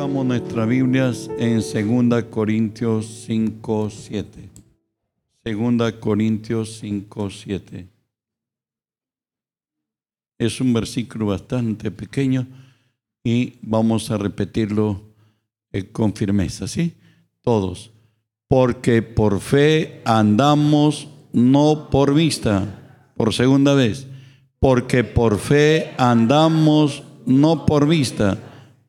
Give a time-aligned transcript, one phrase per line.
[0.00, 1.60] Buscamos nuestras Biblias en
[2.08, 4.48] 2 Corintios 5, 7.
[5.44, 7.86] 2 Corintios 5, 7.
[10.38, 12.46] Es un versículo bastante pequeño
[13.22, 15.02] y vamos a repetirlo
[15.70, 16.94] eh, con firmeza, ¿sí?
[17.42, 17.90] Todos.
[18.48, 23.12] Porque por fe andamos, no por vista.
[23.18, 24.06] Por segunda vez.
[24.60, 28.38] Porque por fe andamos, no por vista,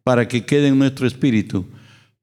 [0.04, 1.66] para que quede en nuestro espíritu.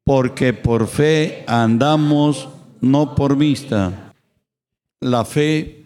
[0.04, 2.48] Porque por fe andamos,
[2.80, 4.14] no por vista.
[5.00, 5.84] La fe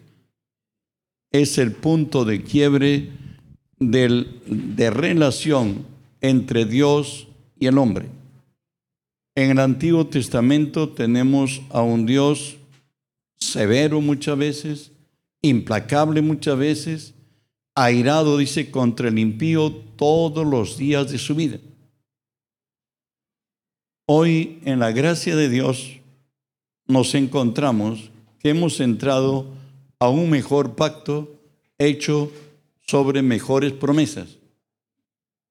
[1.31, 3.09] es el punto de quiebre
[3.79, 5.85] de relación
[6.21, 7.27] entre Dios
[7.59, 8.07] y el hombre.
[9.35, 12.57] En el Antiguo Testamento tenemos a un Dios
[13.39, 14.91] severo muchas veces,
[15.41, 17.13] implacable muchas veces,
[17.75, 21.57] airado, dice, contra el impío todos los días de su vida.
[24.05, 26.01] Hoy, en la gracia de Dios,
[26.87, 29.47] nos encontramos que hemos entrado
[29.97, 31.39] a un mejor pacto
[31.77, 32.29] hecho
[32.85, 34.39] sobre mejores promesas.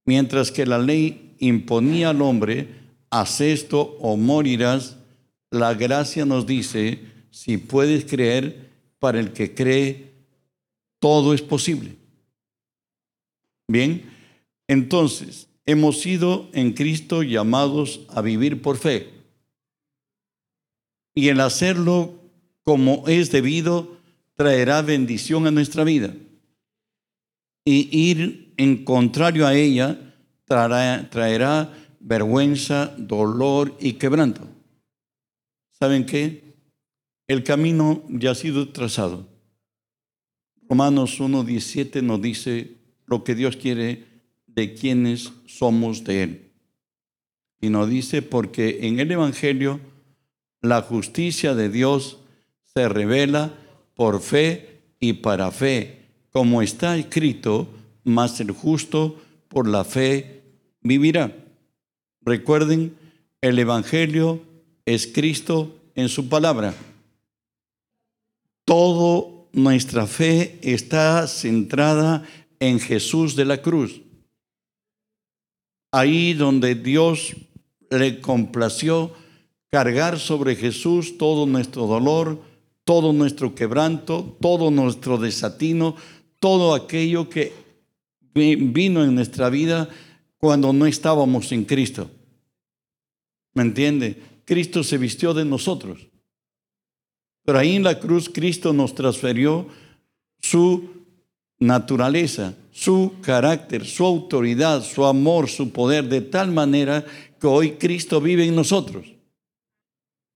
[0.05, 2.69] Mientras que la ley imponía al hombre,
[3.09, 4.99] haz esto o morirás,
[5.51, 7.01] la gracia nos dice,
[7.31, 10.13] si puedes creer, para el que cree,
[10.99, 11.97] todo es posible.
[13.67, 14.05] Bien,
[14.69, 19.11] entonces, hemos sido en Cristo llamados a vivir por fe.
[21.15, 22.15] Y el hacerlo
[22.65, 23.97] como es debido
[24.35, 26.15] traerá bendición a nuestra vida.
[27.65, 30.15] Y ir en contrario a ella
[30.47, 34.49] traerá, vergüenza, dolor y quebranto.
[35.79, 36.57] ¿Saben qué?
[37.29, 39.29] El camino ya ha sido trazado.
[40.69, 42.77] Romanos 1.17 nos dice,
[43.07, 44.12] lo que Dios quiere
[44.55, 46.53] de quienes somos de Él.
[47.61, 49.81] Y nos dice, porque en el Evangelio
[50.61, 52.19] la justicia de Dios
[52.75, 53.55] se revela
[53.95, 57.69] por fe y para fe, como está escrito,
[58.05, 60.43] mas el justo por la fe
[60.81, 61.37] vivirá.
[62.21, 62.97] Recuerden,
[63.41, 64.43] el Evangelio
[64.87, 66.75] es Cristo en su palabra.
[68.65, 72.25] Todo nuestra fe está centrada
[72.61, 74.01] en Jesús de la cruz.
[75.93, 77.37] Ahí donde Dios
[77.91, 79.13] le complació
[79.71, 82.43] cargar sobre Jesús todo nuestro dolor,
[82.85, 85.95] todo nuestro quebranto, todo nuestro desatino,
[86.39, 87.53] todo aquello que
[88.35, 89.89] vino en nuestra vida
[90.39, 92.11] cuando no estábamos en Cristo.
[93.55, 94.21] ¿Me entiende?
[94.45, 96.09] Cristo se vistió de nosotros.
[97.45, 99.67] Pero ahí en la cruz Cristo nos transfirió
[100.41, 100.91] su
[101.59, 107.05] naturaleza, su carácter, su autoridad, su amor, su poder, de tal manera
[107.39, 109.07] que hoy Cristo vive en nosotros.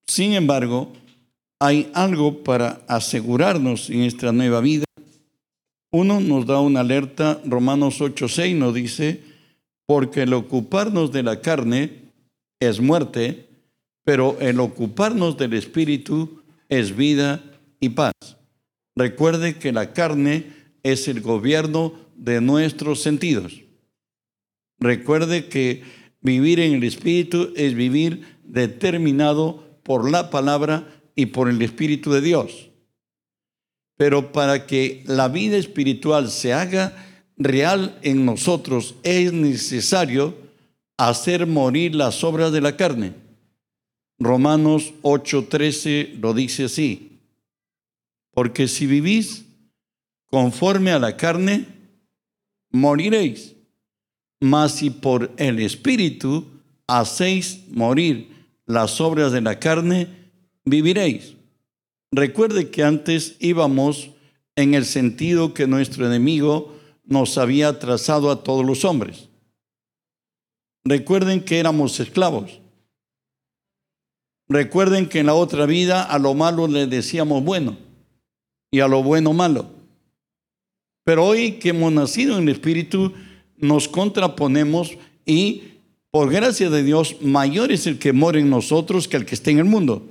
[0.06, 0.92] Sin embargo,
[1.58, 4.84] hay algo para asegurarnos en esta nueva vida.
[5.90, 9.22] Uno nos da una alerta, Romanos 8:6 nos dice,
[9.86, 12.12] porque el ocuparnos de la carne
[12.60, 13.46] es muerte,
[14.04, 17.42] pero el ocuparnos del espíritu es vida
[17.80, 18.12] y paz.
[18.94, 20.52] Recuerde que la carne
[20.82, 23.62] es el gobierno de nuestros sentidos.
[24.78, 25.82] Recuerde que
[26.20, 32.20] vivir en el Espíritu es vivir determinado por la palabra y por el Espíritu de
[32.20, 32.70] Dios.
[33.96, 37.06] Pero para que la vida espiritual se haga
[37.38, 40.36] real en nosotros es necesario
[40.96, 43.14] hacer morir las obras de la carne.
[44.18, 47.20] Romanos 8:13 lo dice así.
[48.32, 49.44] Porque si vivís
[50.26, 51.66] conforme a la carne,
[52.70, 53.54] moriréis.
[54.40, 56.46] Mas si por el Espíritu
[56.86, 58.30] hacéis morir
[58.66, 60.08] las obras de la carne,
[60.64, 61.34] viviréis.
[62.12, 64.10] Recuerde que antes íbamos
[64.56, 69.28] en el sentido que nuestro enemigo nos había trazado a todos los hombres.
[70.84, 72.60] Recuerden que éramos esclavos.
[74.48, 77.76] Recuerden que en la otra vida a lo malo le decíamos bueno
[78.70, 79.75] y a lo bueno malo.
[81.06, 83.12] Pero hoy que hemos nacido en el Espíritu,
[83.58, 84.90] nos contraponemos
[85.24, 85.62] y
[86.10, 89.52] por gracia de Dios, mayor es el que mora en nosotros que el que está
[89.52, 90.04] en el mundo.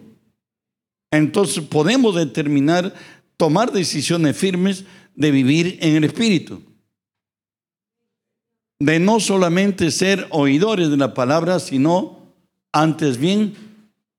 [1.12, 2.94] Entonces podemos determinar,
[3.36, 6.62] tomar decisiones firmes de vivir en el Espíritu.
[8.80, 12.20] De no solamente ser oidores de la palabra, sino
[12.72, 13.54] antes bien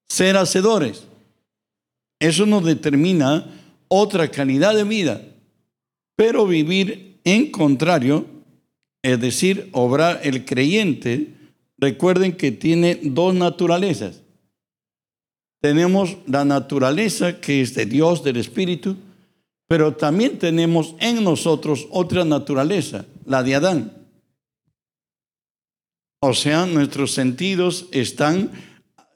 [0.08, 1.05] ser hacedores.
[2.20, 3.46] Eso nos determina
[3.88, 5.23] otra calidad de vida.
[6.16, 8.24] Pero vivir en contrario,
[9.02, 11.34] es decir, obrar el creyente,
[11.76, 14.22] recuerden que tiene dos naturalezas.
[15.60, 18.96] Tenemos la naturaleza que es de Dios, del Espíritu,
[19.68, 23.92] pero también tenemos en nosotros otra naturaleza, la de Adán.
[26.20, 28.52] O sea, nuestros sentidos están,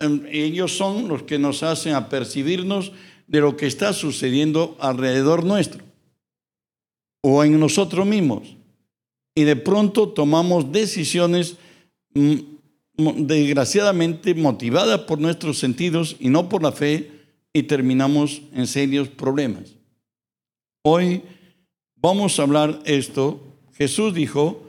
[0.01, 2.93] em, ellos son los que nos hacen apercibirnos
[3.27, 5.90] de lo que está sucediendo alrededor nuestro
[7.23, 8.57] o en nosotros mismos.
[9.35, 11.57] Y de pronto tomamos decisiones
[12.15, 12.35] mm,
[13.27, 17.11] desgraciadamente motivadas por nuestros sentidos y no por la fe
[17.53, 19.75] y terminamos en serios problemas.
[20.83, 21.23] Hoy
[21.97, 23.41] vamos a hablar esto.
[23.75, 24.63] Jesús dijo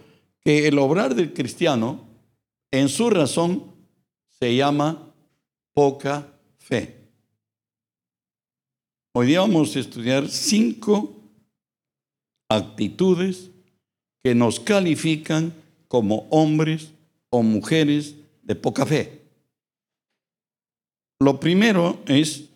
[0.43, 2.07] que el obrar del cristiano
[2.71, 3.65] en su razón
[4.39, 5.13] se llama
[5.73, 6.97] poca fe.
[9.13, 11.20] Hoy día vamos a estudiar cinco
[12.55, 13.51] actitudes
[14.23, 15.53] que nos califican
[15.87, 16.91] como hombres
[17.29, 19.21] o mujeres de poca fe.
[21.19, 22.49] Lo primero es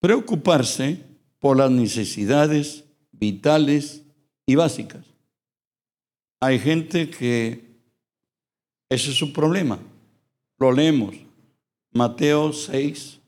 [0.00, 1.00] preocuparse
[1.38, 4.02] por las necesidades vitales
[4.46, 5.04] y básicas.
[6.40, 7.66] Hay gente que
[8.88, 9.78] ese es su problema.
[10.58, 11.14] Lo leemos.
[11.92, 13.20] Mateo 6,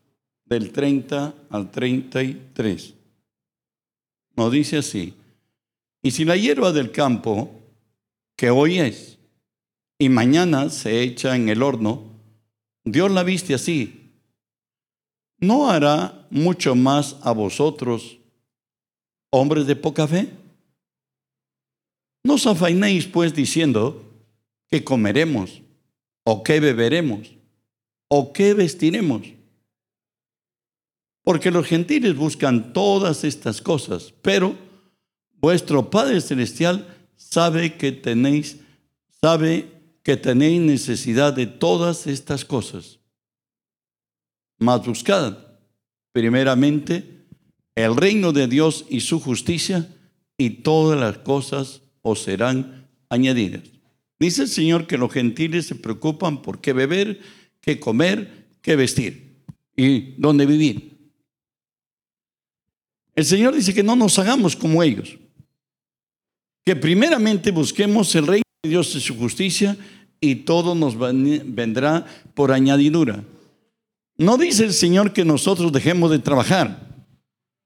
[0.44, 2.94] del 30 al 33.
[4.38, 5.14] Nos dice así.
[6.00, 7.50] Y si la hierba del campo,
[8.36, 9.18] que hoy es,
[9.98, 12.04] y mañana se echa en el horno,
[12.84, 14.12] Dios la viste así,
[15.40, 18.20] ¿no hará mucho más a vosotros,
[19.32, 20.28] hombres de poca fe?
[22.22, 24.04] No os afainéis pues diciendo
[24.68, 25.62] que comeremos,
[26.22, 27.32] o qué beberemos,
[28.06, 29.22] o qué vestiremos.
[31.28, 34.56] Porque los gentiles buscan todas estas cosas, pero
[35.34, 36.86] vuestro Padre Celestial
[37.16, 38.60] sabe que tenéis,
[39.20, 39.66] sabe
[40.02, 43.00] que tenéis necesidad de todas estas cosas.
[44.58, 45.36] Mas buscad
[46.12, 47.26] primeramente
[47.74, 49.86] el reino de Dios y su justicia,
[50.38, 53.64] y todas las cosas os serán añadidas.
[54.18, 57.20] Dice el Señor que los gentiles se preocupan por qué beber,
[57.60, 59.44] qué comer, qué vestir
[59.76, 60.97] y dónde vivir.
[63.18, 65.18] El Señor dice que no nos hagamos como ellos,
[66.64, 69.76] que primeramente busquemos el reino de Dios y su justicia
[70.20, 73.24] y todo nos vendrá por añadidura.
[74.18, 76.86] No dice el Señor que nosotros dejemos de trabajar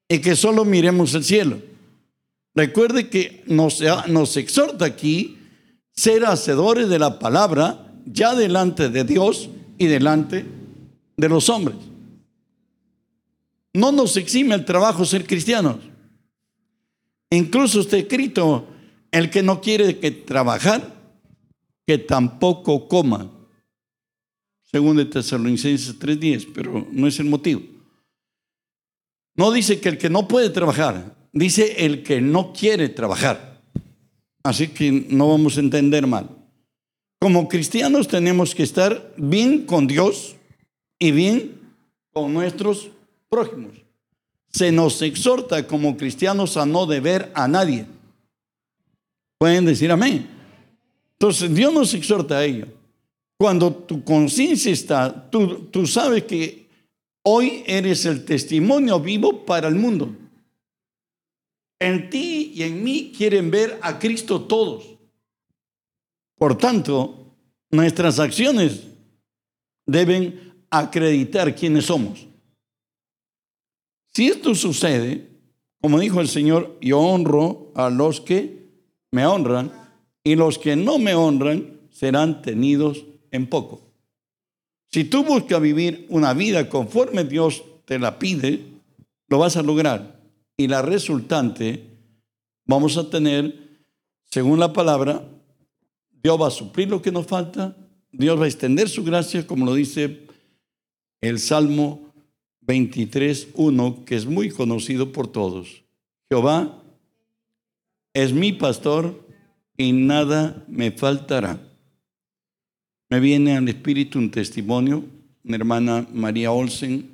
[0.09, 1.59] y que solo miremos el cielo.
[2.55, 5.37] Recuerde que nos, nos exhorta aquí
[5.95, 10.47] ser hacedores de la palabra ya delante de Dios y delante
[11.19, 11.77] de los hombres.
[13.75, 15.77] No nos exime el trabajo ser cristianos.
[17.31, 18.67] Incluso está escrito,
[19.11, 20.95] el que no quiere que trabajar,
[21.87, 23.31] que tampoco coma.
[24.65, 27.63] Según de Tesalonicenses 3.10, pero no es el motivo.
[29.35, 33.63] No dice que el que no puede trabajar, dice el que no quiere trabajar.
[34.43, 36.29] Así que no vamos a entender mal.
[37.19, 40.37] Como cristianos tenemos que estar bien con Dios
[40.99, 41.61] y bien
[42.13, 42.91] con nuestros
[43.33, 43.73] prójimos.
[44.51, 47.87] Se nos exhorta como cristianos a no deber a nadie.
[49.39, 50.29] Pueden decir amén.
[51.15, 52.67] Entonces Dios nos exhorta a ello.
[53.39, 56.69] Cuando tu conciencia está, tú, tú sabes que
[57.25, 60.15] hoy eres el testimonio vivo para el mundo.
[61.81, 64.85] En ti y en mí quieren ver a Cristo todos.
[66.37, 67.35] Por tanto,
[67.71, 68.83] nuestras acciones
[69.87, 72.32] deben acreditar quiénes somos.
[74.15, 75.29] Si esto sucede,
[75.81, 78.69] como dijo el Señor, yo honro a los que
[79.11, 79.73] me honran
[80.23, 83.81] y los que no me honran serán tenidos en poco.
[84.91, 88.61] Si tú buscas vivir una vida conforme Dios te la pide,
[89.29, 90.21] lo vas a lograr.
[90.57, 91.83] Y la resultante,
[92.67, 93.87] vamos a tener,
[94.31, 95.27] según la palabra,
[96.23, 97.75] Dios va a suplir lo que nos falta,
[98.13, 100.27] Dios va a extender su gracia, como lo dice
[101.23, 102.12] el Salmo
[102.73, 105.83] 23.1, que es muy conocido por todos.
[106.31, 106.83] Jehová
[108.15, 109.27] es mi pastor
[109.77, 111.61] y nada me faltará.
[113.11, 115.05] Me viene al espíritu un testimonio,
[115.45, 117.11] una hermana María Olsen,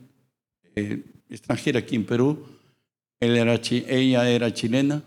[0.76, 2.46] eh, extranjera aquí en Perú,
[3.20, 5.02] ella era chilena.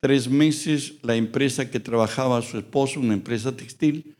[0.00, 4.14] Tres meses la empresa que trabajaba su esposo, una empresa textil,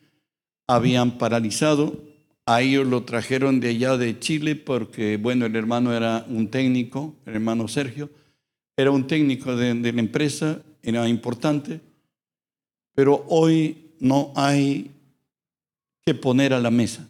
[0.66, 2.02] habían paralizado
[2.46, 7.14] a ellos lo trajeron de allá de Chile porque, bueno, el hermano era un técnico,
[7.24, 8.10] el hermano Sergio,
[8.76, 11.80] era un técnico de, la empresa, era importante,
[12.94, 14.90] pero hoy no hay
[16.04, 17.08] que poner a la mesa.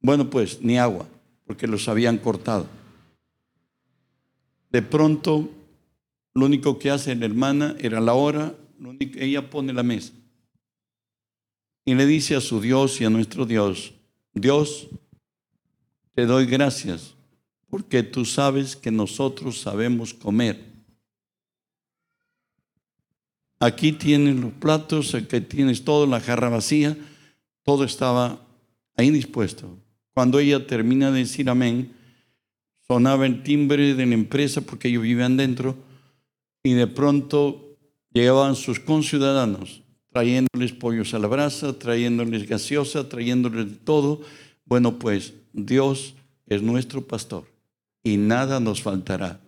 [0.00, 1.06] Bueno, pues ni agua,
[1.46, 2.66] porque los habían cortado.
[4.70, 5.50] De pronto,
[6.34, 8.54] lo único que hace la hermana era la hora,
[9.00, 10.12] ella pone la mesa.
[11.84, 13.92] Y le dice a su Dios y a nuestro Dios,
[14.34, 14.88] Dios,
[16.14, 17.14] te doy gracias
[17.68, 20.72] porque tú sabes que nosotros sabemos comer.
[23.58, 26.96] Aquí tienes los platos, aquí tienes todo, la jarra vacía,
[27.62, 28.46] todo estaba
[28.96, 29.78] ahí dispuesto.
[30.14, 31.92] Cuando ella termina de decir amén,
[32.86, 35.76] sonaba el timbre de la empresa porque ellos vivían dentro
[36.62, 37.78] y de pronto
[38.12, 39.81] llegaban sus conciudadanos
[40.12, 44.20] trayéndoles pollos a la brasa, trayéndoles gaseosa, trayéndoles todo.
[44.64, 46.14] Bueno, pues Dios
[46.46, 47.44] es nuestro pastor
[48.02, 49.40] y nada nos faltará.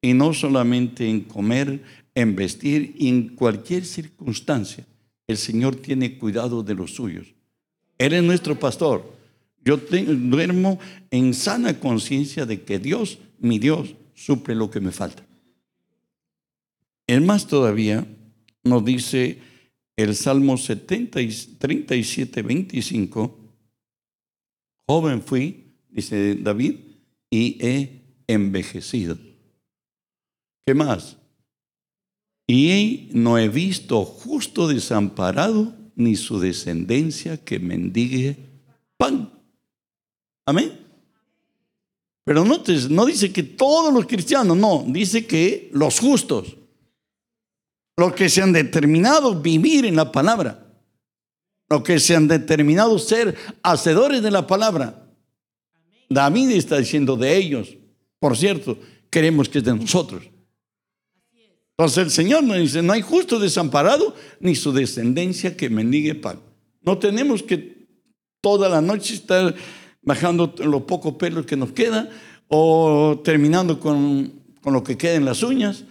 [0.00, 1.82] Y no solamente en comer,
[2.14, 4.86] en vestir en cualquier circunstancia.
[5.26, 7.34] El Señor tiene cuidado de los suyos.
[7.98, 9.14] Él es nuestro pastor.
[9.64, 10.78] Yo duermo
[11.10, 15.24] en sana conciencia de que Dios, mi Dios, suple lo que me falta.
[17.06, 18.06] Es más todavía,
[18.62, 19.38] nos dice
[19.96, 21.20] el Salmo 70
[21.58, 23.38] 37, 25,
[24.86, 26.76] joven fui, dice David,
[27.30, 29.18] y he envejecido.
[30.66, 31.16] ¿Qué más?
[32.46, 38.36] Y no he visto justo desamparado ni su descendencia que mendigue
[38.96, 39.32] pan.
[40.46, 40.80] Amén.
[42.24, 46.56] Pero no, no dice que todos los cristianos, no, dice que los justos,
[47.96, 50.66] los que se han determinado vivir en la palabra,
[51.68, 55.08] los que se han determinado ser hacedores de la palabra.
[56.08, 57.76] David está diciendo de ellos,
[58.18, 58.78] por cierto,
[59.10, 60.22] queremos que es de nosotros.
[61.76, 66.40] Entonces el Señor nos dice, no hay justo desamparado ni su descendencia que mendigue pan.
[66.82, 67.88] No tenemos que
[68.40, 69.54] toda la noche estar
[70.02, 72.10] bajando los pocos pelos que nos queda
[72.48, 75.84] o terminando con, con lo que queda en las uñas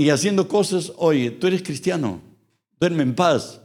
[0.00, 0.94] y haciendo cosas.
[0.96, 2.22] Oye, tú eres cristiano,
[2.80, 3.60] duerme en paz.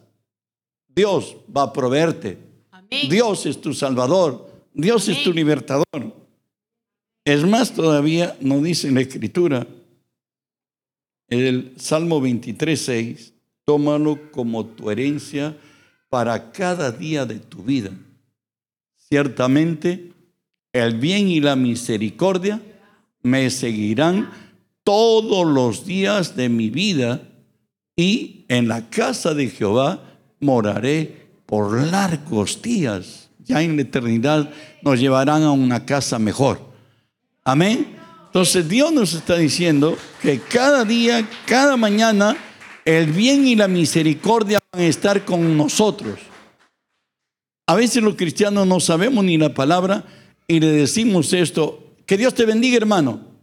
[0.90, 2.38] Dios va a proveerte.
[3.10, 4.52] Dios es tu salvador.
[4.74, 5.86] Dios es tu libertador.
[7.24, 9.66] Es más, todavía nos dice en la Escritura,
[11.30, 15.58] el Salmo 23, 6, tómalo como tu herencia
[16.10, 17.92] para cada día de tu vida.
[18.98, 20.12] Ciertamente,
[20.74, 22.62] el bien y la misericordia
[23.22, 24.30] me seguirán
[24.86, 27.22] todos los días de mi vida
[27.98, 30.00] y en la casa de Jehová
[30.40, 33.30] moraré por largos días.
[33.44, 34.50] Ya en la eternidad
[34.84, 36.60] nos llevarán a una casa mejor.
[37.44, 37.98] Amén.
[38.28, 42.38] Entonces Dios nos está diciendo que cada día, cada mañana,
[42.86, 46.20] el bien y la misericordia van a estar con nosotros.
[47.66, 50.04] A veces los cristianos no sabemos ni la palabra
[50.48, 53.35] y le decimos esto, que Dios te bendiga hermano.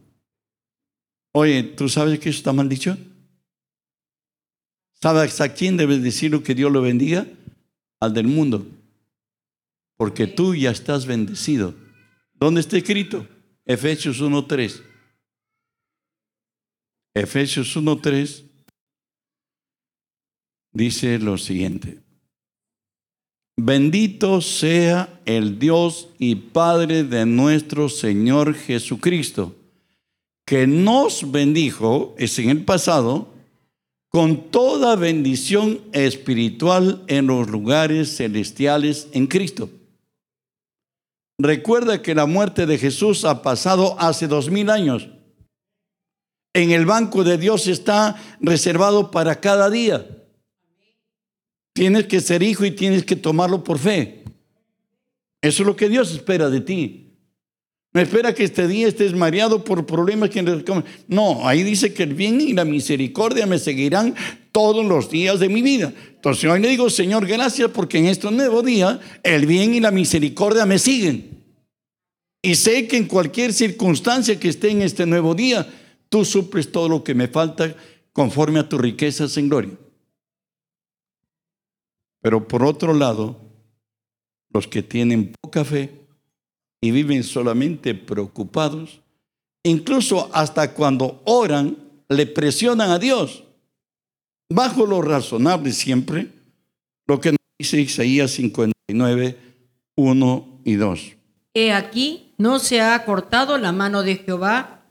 [1.33, 2.97] Oye, ¿tú sabes que eso está mal dicho?
[5.01, 7.27] ¿Sabes a quién debes decirlo que Dios lo bendiga?
[7.99, 8.65] Al del mundo.
[9.97, 11.73] Porque tú ya estás bendecido.
[12.33, 13.27] ¿Dónde está escrito?
[13.65, 14.81] Efesios 1.3.
[17.15, 18.43] Efesios 1.3
[20.71, 21.99] dice lo siguiente.
[23.55, 29.55] Bendito sea el Dios y Padre de nuestro Señor Jesucristo,
[30.45, 33.27] que nos bendijo, es en el pasado,
[34.09, 39.69] con toda bendición espiritual en los lugares celestiales en Cristo
[41.39, 45.09] Recuerda que la muerte de Jesús ha pasado hace dos mil años.
[46.53, 50.07] En el banco de Dios está reservado para cada día.
[51.73, 54.23] Tienes que ser hijo y tienes que tomarlo por fe.
[55.41, 57.02] Eso es lo que Dios espera de ti.
[57.93, 60.41] No espera que este día estés mareado por problemas que
[61.07, 64.15] no, ahí dice que el bien y la misericordia me seguirán
[64.51, 65.93] todos los días de mi vida.
[66.15, 69.91] Entonces hoy le digo, Señor, gracias porque en este nuevo día el bien y la
[69.91, 71.43] misericordia me siguen.
[72.41, 75.67] Y sé que en cualquier circunstancia que esté en este nuevo día,
[76.09, 77.75] tú suples todo lo que me falta
[78.11, 79.71] conforme a tus riquezas en gloria.
[82.21, 83.39] Pero por otro lado,
[84.51, 86.02] los que tienen poca fe,
[86.83, 88.99] y viven solamente preocupados,
[89.63, 91.77] incluso hasta cuando oran,
[92.09, 93.45] le presionan a Dios,
[94.49, 96.27] bajo lo razonable siempre,
[97.07, 99.37] lo que nos dice Isaías 59,
[99.95, 101.13] 1 y 2.
[101.53, 104.81] He aquí, no se ha cortado la mano de Jehová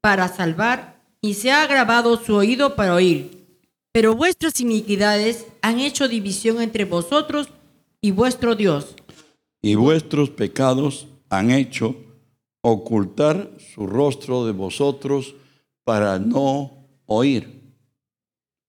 [0.00, 3.46] para salvar, y se ha agravado su oído para oír.
[3.92, 7.48] Pero vuestras iniquidades han hecho división entre vosotros
[8.00, 8.96] y vuestro Dios.
[9.60, 11.06] Y vuestros pecados
[11.38, 11.96] han hecho
[12.60, 15.34] ocultar su rostro de vosotros
[15.84, 17.62] para no oír.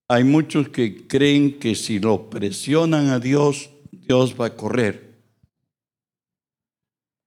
[0.07, 5.15] Hay muchos que creen que si lo presionan a Dios, Dios va a correr.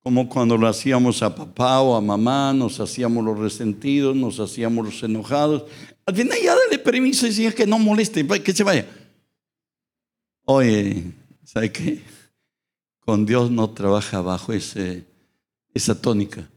[0.00, 4.84] Como cuando lo hacíamos a papá o a mamá, nos hacíamos los resentidos, nos hacíamos
[4.84, 5.64] los enojados.
[6.06, 8.86] Al final ya dale permiso y decía que no moleste, que se vaya.
[10.44, 11.12] Oye,
[11.44, 12.02] ¿sabe qué?
[13.00, 15.04] Con Dios no trabaja bajo ese,
[15.78, 16.48] esa tónica.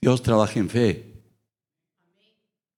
[0.00, 1.04] Dios trabaja en fe.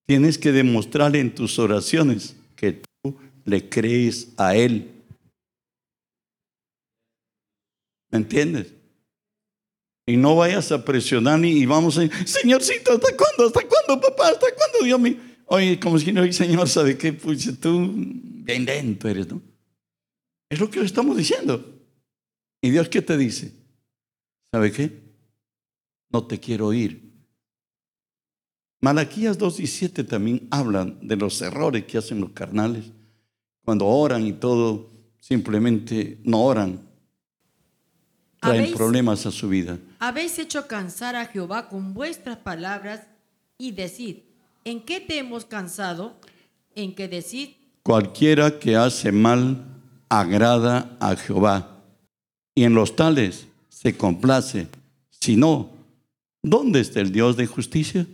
[0.06, 4.90] Tienes que demostrarle en tus oraciones que tú le crees a Él.
[8.10, 8.72] ¿Me entiendes?
[10.06, 13.46] Y no vayas a presionar y vamos a Señorcito, ¿hasta cuándo?
[13.46, 14.28] ¿Hasta cuándo, papá?
[14.28, 15.16] ¿Hasta cuándo, Dios mío?
[15.46, 17.12] Oye, como si no, Señor, ¿sabe qué?
[17.12, 19.42] Pues tú bien lento eres, ¿no?
[20.48, 21.74] Es lo que le estamos diciendo.
[22.62, 23.57] ¿Y Dios qué te dice?
[24.50, 25.02] ¿Sabe qué?
[26.10, 27.08] No te quiero oír.
[28.80, 32.84] Malaquías 2 y 7 también hablan de los errores que hacen los carnales.
[33.64, 34.90] Cuando oran y todo,
[35.20, 36.80] simplemente no oran.
[38.40, 39.78] Traen problemas a su vida.
[39.98, 43.02] Habéis hecho cansar a Jehová con vuestras palabras
[43.58, 44.18] y decid,
[44.64, 46.14] ¿en qué te hemos cansado?
[46.76, 47.50] ¿En qué decid?
[47.82, 49.66] Cualquiera que hace mal
[50.08, 51.82] agrada a Jehová
[52.54, 53.48] y en los tales
[53.80, 54.66] se complace.
[55.08, 55.70] Si no,
[56.42, 58.06] ¿dónde está el Dios de justicia?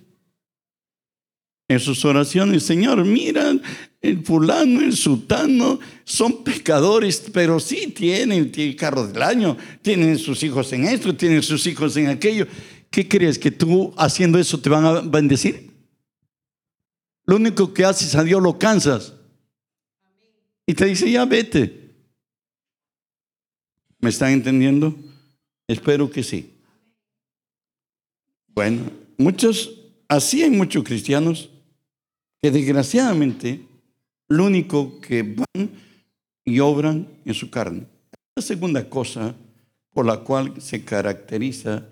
[1.66, 3.54] en sus oraciones, Señor, mira,
[4.02, 10.42] el fulano, el sultano, son pecadores, pero sí tienen, tienen carro del año, tienen sus
[10.42, 12.46] hijos en esto, tienen sus hijos en aquello.
[12.90, 13.38] ¿Qué crees?
[13.38, 15.70] ¿Que tú haciendo eso te van a bendecir?
[17.24, 19.14] Lo único que haces a Dios lo cansas.
[20.66, 21.94] Y te dice, ya vete.
[24.00, 24.94] ¿Me están entendiendo?
[25.66, 26.50] Espero que sí.
[28.48, 31.50] Bueno, muchos, así hay muchos cristianos
[32.40, 33.66] que desgraciadamente
[34.28, 35.70] lo único que van
[36.44, 37.86] y obran en su carne.
[38.36, 39.34] La segunda cosa
[39.90, 41.88] por la cual se caracteriza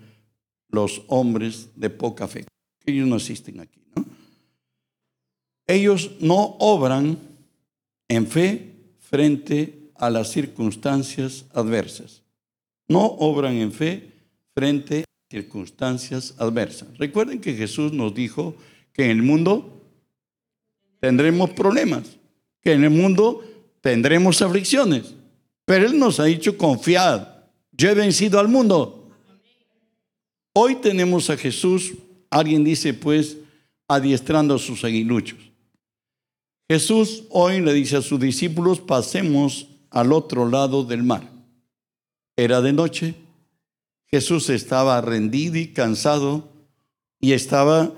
[0.69, 2.45] los hombres de poca fe.
[2.85, 4.05] Ellos no existen aquí, ¿no?
[5.65, 7.17] Ellos no obran
[8.09, 12.22] en fe frente a las circunstancias adversas.
[12.87, 14.11] No obran en fe
[14.53, 16.97] frente a circunstancias adversas.
[16.97, 18.55] Recuerden que Jesús nos dijo
[18.91, 19.81] que en el mundo
[20.99, 22.17] tendremos problemas,
[22.61, 23.43] que en el mundo
[23.81, 25.15] tendremos aflicciones.
[25.65, 27.27] Pero Él nos ha dicho, confiad,
[27.71, 29.09] yo he vencido al mundo.
[30.53, 31.93] Hoy tenemos a Jesús,
[32.29, 33.37] alguien dice pues,
[33.87, 35.39] adiestrando a sus aguiluchos.
[36.69, 41.32] Jesús hoy le dice a sus discípulos, pasemos al otro lado del mar.
[42.35, 43.15] Era de noche,
[44.07, 46.49] Jesús estaba rendido y cansado
[47.19, 47.93] y estaba,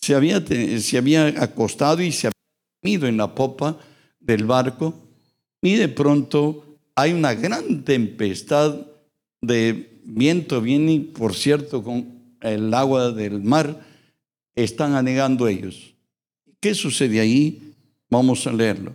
[0.00, 2.28] se había, se había acostado y se
[2.82, 3.78] había en la popa
[4.20, 4.94] del barco
[5.62, 8.86] y de pronto hay una gran tempestad
[9.40, 13.80] de viento, viene por cierto con el agua del mar
[14.54, 15.94] están anegando ellos.
[16.60, 17.74] ¿Qué sucede ahí?
[18.10, 18.94] Vamos a leerlo.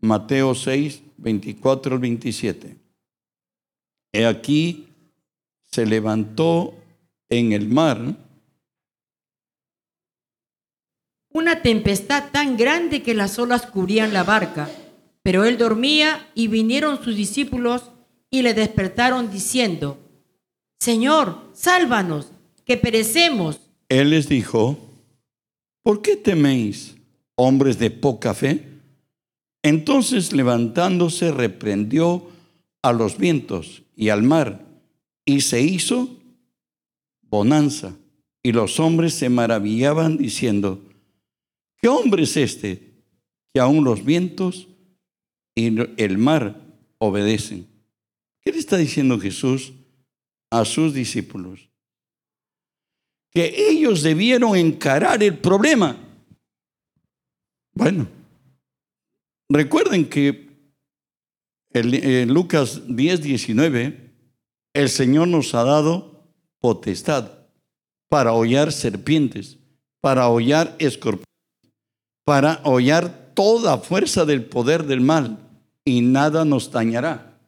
[0.00, 2.79] Mateo 6, 24 al 27.
[4.12, 4.88] He aquí
[5.64, 6.74] se levantó
[7.28, 8.16] en el mar
[11.32, 14.68] una tempestad tan grande que las olas cubrían la barca.
[15.22, 17.90] Pero él dormía y vinieron sus discípulos
[18.30, 19.98] y le despertaron diciendo,
[20.78, 22.32] Señor, sálvanos,
[22.64, 23.60] que perecemos.
[23.88, 24.78] Él les dijo,
[25.82, 26.96] ¿por qué teméis,
[27.36, 28.66] hombres de poca fe?
[29.62, 32.28] Entonces levantándose reprendió
[32.82, 34.66] a los vientos y al mar,
[35.26, 36.08] y se hizo
[37.20, 37.94] bonanza.
[38.42, 40.82] Y los hombres se maravillaban diciendo,
[41.76, 42.94] ¿Qué hombre es este
[43.52, 44.68] que aún los vientos
[45.54, 45.66] y
[46.02, 46.58] el mar
[46.96, 47.66] obedecen?
[48.40, 49.74] ¿Qué le está diciendo Jesús
[50.48, 51.68] a sus discípulos?
[53.30, 55.94] Que ellos debieron encarar el problema.
[57.74, 58.08] Bueno,
[59.50, 60.49] recuerden que
[61.72, 64.14] en Lucas 10, 19,
[64.74, 66.24] el Señor nos ha dado
[66.60, 67.30] potestad
[68.08, 69.58] para hollar serpientes,
[70.00, 71.30] para hollar escorpiones
[72.30, 75.50] para hollar toda fuerza del poder del mal
[75.84, 77.40] y nada nos dañará.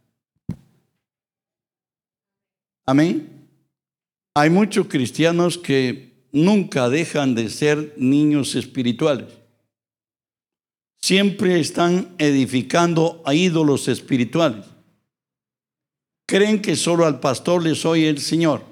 [2.85, 3.49] Amén.
[4.35, 9.29] Hay muchos cristianos que nunca dejan de ser niños espirituales.
[11.03, 14.67] Siempre están edificando a ídolos espirituales.
[16.27, 18.63] creen que solo al pastor le soy el Señor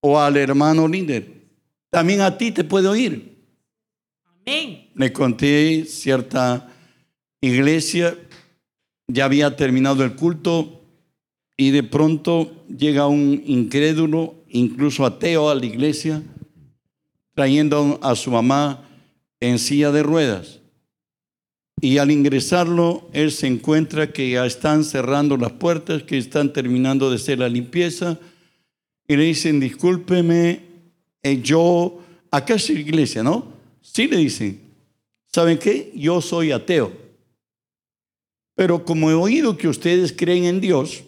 [0.00, 1.48] o al hermano líder.
[1.90, 3.42] También a ti te puede oír.
[4.22, 4.90] Amén.
[4.94, 6.70] Le conté cierta
[7.40, 8.16] iglesia,
[9.08, 10.82] ya había terminado el culto
[11.56, 16.22] y de pronto llega un incrédulo, incluso ateo a la iglesia,
[17.34, 18.86] trayendo a su mamá
[19.40, 20.60] en silla de ruedas.
[21.80, 27.08] Y al ingresarlo, él se encuentra que ya están cerrando las puertas, que están terminando
[27.08, 28.18] de hacer la limpieza.
[29.06, 30.60] Y le dicen, discúlpeme,
[31.22, 33.52] eh, yo, acá es iglesia, ¿no?
[33.80, 34.60] Sí le dicen,
[35.26, 35.92] ¿saben qué?
[35.94, 36.92] Yo soy ateo.
[38.54, 41.04] Pero como he oído que ustedes creen en Dios,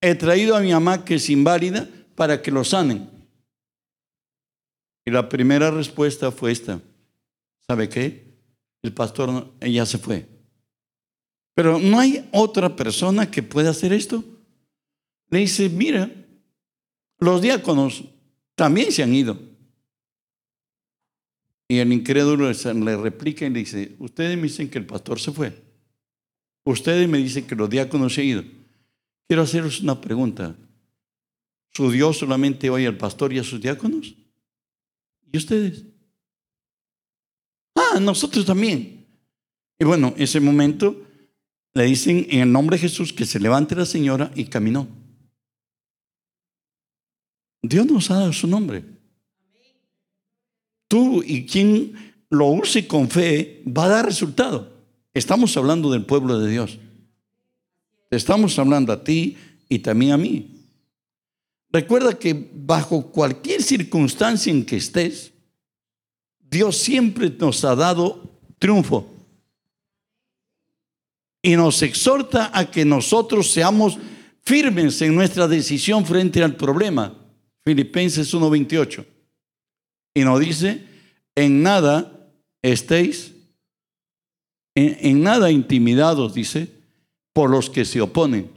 [0.00, 3.10] he traído a mi mamá que es inválida para que lo sanen.
[5.04, 6.80] Y la primera respuesta fue esta.
[7.66, 8.25] ¿Sabe qué?
[8.82, 10.28] El pastor ya se fue.
[11.54, 14.22] Pero no hay otra persona que pueda hacer esto.
[15.30, 16.10] Le dice, mira,
[17.18, 18.04] los diáconos
[18.54, 19.38] también se han ido.
[21.68, 25.32] Y el incrédulo le replica y le dice, ustedes me dicen que el pastor se
[25.32, 25.52] fue.
[26.64, 28.44] Ustedes me dicen que los diáconos se han ido.
[29.26, 30.56] Quiero haceros una pregunta.
[31.72, 34.14] ¿Su Dios solamente oye al pastor y a sus diáconos?
[35.32, 35.84] ¿Y ustedes?
[37.76, 39.06] Ah, nosotros también.
[39.78, 41.06] Y bueno, en ese momento
[41.74, 44.88] le dicen en el nombre de Jesús que se levante la señora y caminó.
[47.62, 48.82] Dios nos ha dado su nombre.
[50.88, 51.92] Tú y quien
[52.30, 54.72] lo use con fe va a dar resultado.
[55.12, 56.78] Estamos hablando del pueblo de Dios.
[58.10, 59.36] estamos hablando a ti
[59.68, 60.56] y también a mí.
[61.70, 65.32] Recuerda que bajo cualquier circunstancia en que estés,
[66.50, 68.22] Dios siempre nos ha dado
[68.58, 69.06] triunfo.
[71.42, 73.98] Y nos exhorta a que nosotros seamos
[74.42, 77.14] firmes en nuestra decisión frente al problema.
[77.64, 79.04] Filipenses 1:28.
[80.14, 80.84] Y nos dice,
[81.34, 82.30] en nada
[82.62, 83.32] estéis,
[84.74, 86.68] en, en nada intimidados, dice,
[87.32, 88.55] por los que se oponen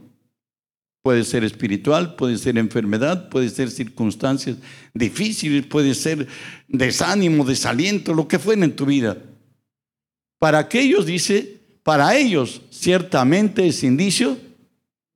[1.10, 4.58] Puede ser espiritual, puede ser enfermedad, puede ser circunstancias
[4.94, 6.28] difíciles, puede ser
[6.68, 9.18] desánimo, desaliento, lo que fuera en tu vida.
[10.38, 14.38] Para aquellos, dice, para ellos ciertamente es indicio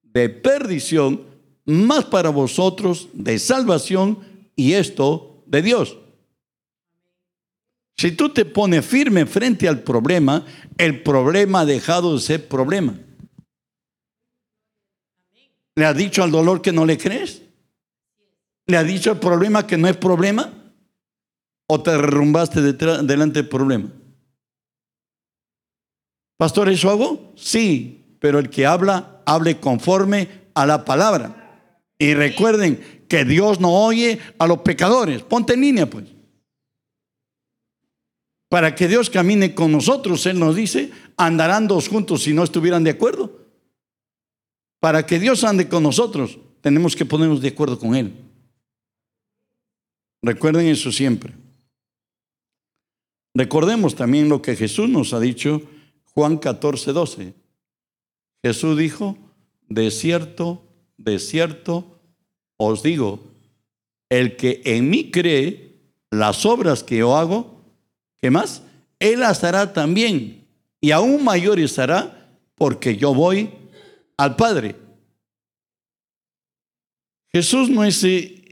[0.03, 1.23] de perdición,
[1.65, 4.19] más para vosotros de salvación
[4.57, 5.97] y esto de Dios.
[7.97, 10.45] Si tú te pones firme frente al problema,
[10.77, 12.99] el problema ha dejado de ser problema.
[15.77, 17.43] ¿Le ha dicho al dolor que no le crees?
[18.67, 20.53] ¿Le ha dicho al problema que no es problema?
[21.67, 23.91] ¿O te derrumbaste delante del problema?
[26.37, 27.33] Pastor, ¿eso hago?
[27.37, 31.81] Sí, pero el que habla, hable conforme a la palabra.
[31.99, 35.23] Y recuerden que Dios no oye a los pecadores.
[35.23, 36.05] Ponte en línea, pues.
[38.49, 42.85] Para que Dios camine con nosotros, Él nos dice, andarán dos juntos si no estuvieran
[42.85, 43.44] de acuerdo.
[44.85, 48.13] Para que Dios ande con nosotros, tenemos que ponernos de acuerdo con Él.
[50.21, 51.33] Recuerden eso siempre.
[53.33, 55.63] Recordemos también lo que Jesús nos ha dicho,
[56.13, 57.35] Juan 14, 12.
[58.43, 59.17] Jesús dijo,
[59.71, 60.63] de cierto,
[60.99, 61.99] de cierto,
[62.59, 63.21] os digo,
[64.11, 67.59] el que en mí cree, las obras que yo hago,
[68.19, 68.61] ¿qué más?
[68.99, 70.47] Él las hará también,
[70.83, 73.64] y aún mayores hará, porque yo voy
[74.17, 74.77] al Padre.
[77.33, 78.07] Jesús no es,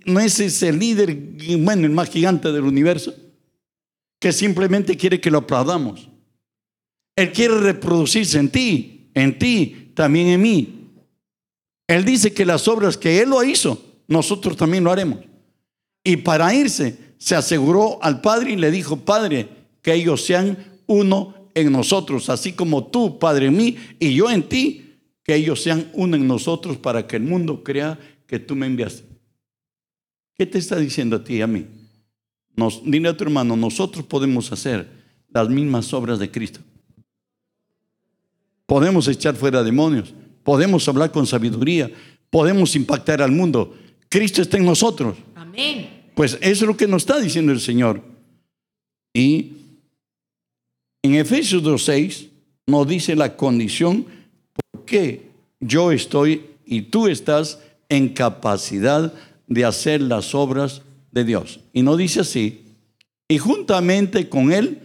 [0.04, 1.14] no es ese líder,
[1.58, 3.14] bueno, el más gigante del universo,
[4.20, 6.08] que simplemente quiere que lo aplaudamos.
[7.14, 10.88] Él quiere reproducirse en ti, en ti, también en mí.
[11.86, 15.20] Él dice que las obras que Él lo hizo, nosotros también lo haremos.
[16.02, 19.48] Y para irse, se aseguró al Padre y le dijo, Padre,
[19.80, 24.48] que ellos sean uno en nosotros, así como tú, Padre, en mí, y yo en
[24.48, 24.91] ti,
[25.22, 29.04] que ellos sean uno en nosotros para que el mundo crea que tú me enviaste.
[30.34, 31.66] ¿Qué te está diciendo a ti y a mí?
[32.56, 34.88] Nos, dile a tu hermano, nosotros podemos hacer
[35.28, 36.60] las mismas obras de Cristo.
[38.66, 41.90] Podemos echar fuera demonios, podemos hablar con sabiduría,
[42.30, 43.76] podemos impactar al mundo.
[44.08, 45.16] Cristo está en nosotros.
[45.34, 46.02] Amén.
[46.14, 48.02] Pues eso es lo que nos está diciendo el Señor.
[49.14, 49.52] Y
[51.02, 52.28] en Efesios 2.6
[52.66, 54.06] nos dice la condición
[54.86, 59.12] que yo estoy y tú estás en capacidad
[59.46, 61.60] de hacer las obras de Dios.
[61.72, 62.62] Y no dice así,
[63.28, 64.80] y juntamente con Él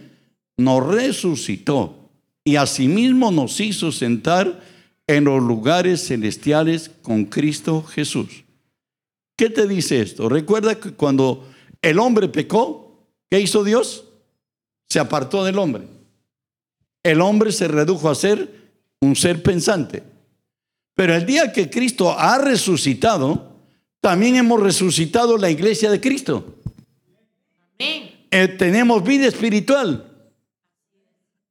[0.56, 2.10] nos resucitó
[2.44, 4.62] y asimismo nos hizo sentar
[5.06, 8.44] en los lugares celestiales con Cristo Jesús.
[9.36, 10.28] ¿Qué te dice esto?
[10.28, 11.48] Recuerda que cuando
[11.80, 14.04] el hombre pecó, ¿qué hizo Dios?
[14.88, 15.84] Se apartó del hombre.
[17.02, 18.57] El hombre se redujo a ser
[19.00, 20.02] un ser pensante.
[20.94, 23.52] Pero el día que Cristo ha resucitado,
[24.00, 26.56] también hemos resucitado la iglesia de Cristo.
[27.78, 30.04] Eh, tenemos vida espiritual.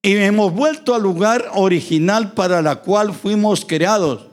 [0.02, 4.28] Y hemos vuelto al lugar original para la cual fuimos creados.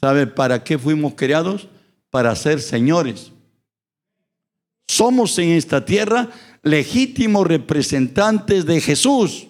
[0.00, 1.68] ¿Sabe para qué fuimos creados?
[2.10, 3.32] Para ser señores.
[4.88, 6.30] Somos en esta tierra
[6.62, 9.46] legítimos representantes de Jesús.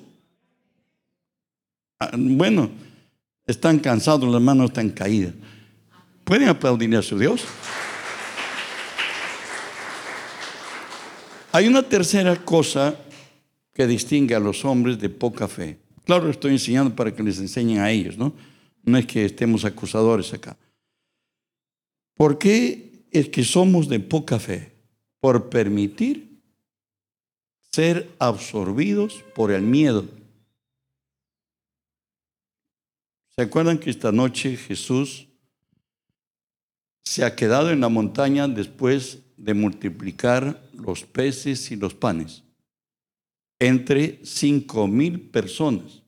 [2.03, 2.71] Ah, bueno,
[3.47, 5.35] están cansados, las manos están caídas.
[6.25, 7.45] ¿Pueden aplaudir a su Dios?
[11.53, 12.97] Hay una tercera cosa
[13.75, 15.79] que distingue a los hombres de poca fe.
[16.05, 18.33] Claro, estoy enseñando para que les enseñen a ellos, ¿no?
[18.83, 20.57] No es que estemos acusadores acá.
[22.15, 24.73] ¿Por qué es que somos de poca fe?
[25.21, 26.41] Por permitir
[27.71, 30.07] ser absorbidos por el miedo.
[33.37, 35.29] ¿Se acuerdan que esta noche Jesús
[37.05, 42.43] se ha quedado en la montaña después de multiplicar los peces y los panes
[43.59, 46.03] entre cinco mil personas?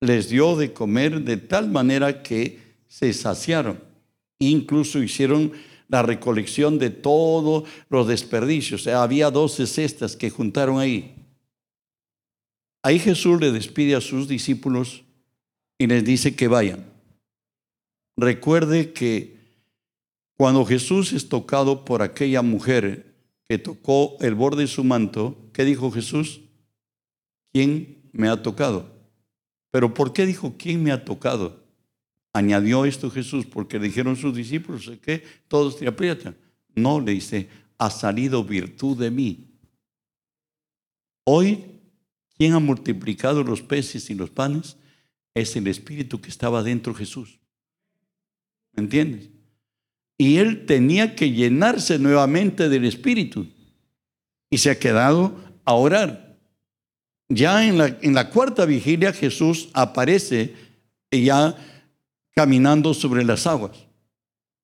[0.00, 3.80] Les dio de comer de tal manera que se saciaron.
[4.38, 5.52] Incluso hicieron
[5.88, 8.86] la recolección de todos los desperdicios.
[8.86, 11.16] Había doce cestas que juntaron ahí.
[12.82, 15.02] Ahí Jesús le despide a sus discípulos
[15.78, 16.84] y les dice que vayan.
[18.16, 19.38] Recuerde que
[20.36, 23.14] cuando Jesús es tocado por aquella mujer
[23.48, 26.40] que tocó el borde de su manto, ¿qué dijo Jesús?
[27.52, 28.92] ¿Quién me ha tocado?
[29.70, 31.64] Pero ¿por qué dijo quién me ha tocado?
[32.32, 36.36] Añadió esto Jesús porque dijeron sus discípulos que todos te aprietan.
[36.74, 39.48] No, le dice, ha salido virtud de mí.
[41.24, 41.64] Hoy,
[42.36, 44.76] ¿quién ha multiplicado los peces y los panes?
[45.38, 47.38] Es el espíritu que estaba dentro de Jesús.
[48.72, 49.28] ¿Me entiendes?
[50.16, 53.46] Y él tenía que llenarse nuevamente del espíritu.
[54.50, 56.36] Y se ha quedado a orar.
[57.28, 60.54] Ya en la, en la cuarta vigilia Jesús aparece
[61.10, 61.56] ya
[62.34, 63.76] caminando sobre las aguas.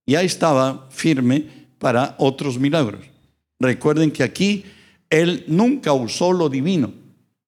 [0.07, 1.47] Ya estaba firme
[1.79, 3.05] para otros milagros.
[3.61, 4.65] Recuerden que aquí
[5.11, 7.04] él nunca usó lo divino.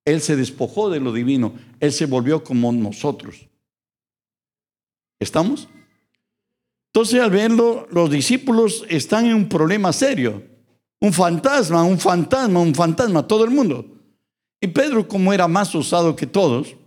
[0.07, 1.53] Él se despojó de lo divino.
[1.81, 3.45] Él se volvió como nosotros.
[5.19, 5.67] ¿Estamos?
[6.93, 10.41] Entonces al verlo, los discípulos están en un problema serio.
[11.01, 13.85] Un fantasma, un fantasma, un fantasma, todo el mundo.
[14.61, 16.77] Y Pedro, como era más osado que todos,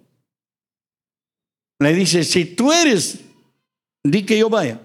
[1.78, 3.20] le dice, si tú eres,
[4.02, 4.80] di que yo vaya.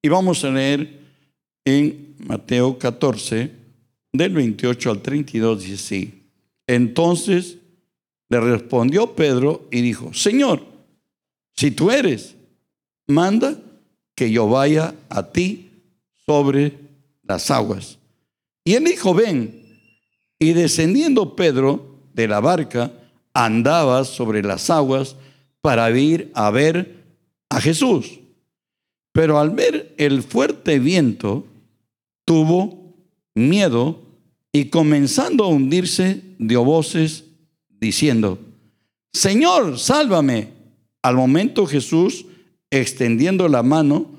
[0.00, 1.00] Y vamos a leer
[1.64, 3.50] en Mateo 14,
[4.12, 6.17] del 28 al 32, dice así.
[6.68, 7.58] Entonces
[8.28, 10.62] le respondió Pedro y dijo, Señor,
[11.56, 12.36] si tú eres,
[13.08, 13.58] manda
[14.14, 15.70] que yo vaya a ti
[16.26, 16.78] sobre
[17.22, 17.98] las aguas.
[18.64, 19.64] Y él dijo, ven.
[20.38, 22.92] Y descendiendo Pedro de la barca,
[23.32, 25.16] andaba sobre las aguas
[25.62, 27.06] para ir a ver
[27.48, 28.20] a Jesús.
[29.12, 31.46] Pero al ver el fuerte viento,
[32.24, 32.94] tuvo
[33.34, 34.07] miedo
[34.58, 37.26] y comenzando a hundirse, dio voces
[37.68, 38.40] diciendo,
[39.12, 40.52] Señor, sálvame.
[41.00, 42.26] Al momento Jesús,
[42.68, 44.18] extendiendo la mano,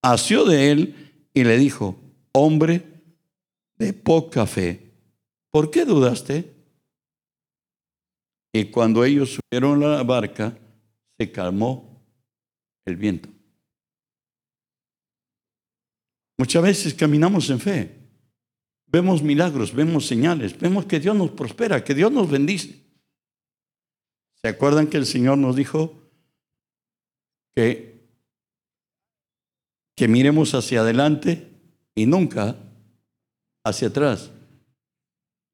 [0.00, 1.96] asió de él y le dijo,
[2.30, 2.84] hombre
[3.76, 4.92] de poca fe,
[5.50, 6.54] ¿por qué dudaste?
[8.52, 10.56] Y cuando ellos subieron la barca,
[11.18, 12.00] se calmó
[12.84, 13.28] el viento.
[16.38, 18.01] Muchas veces caminamos en fe,
[18.92, 22.78] vemos milagros, vemos señales, vemos que Dios nos prospera, que Dios nos bendice.
[24.42, 25.98] ¿Se acuerdan que el Señor nos dijo
[27.54, 28.06] que,
[29.96, 31.48] que miremos hacia adelante
[31.94, 32.56] y nunca
[33.64, 34.30] hacia atrás?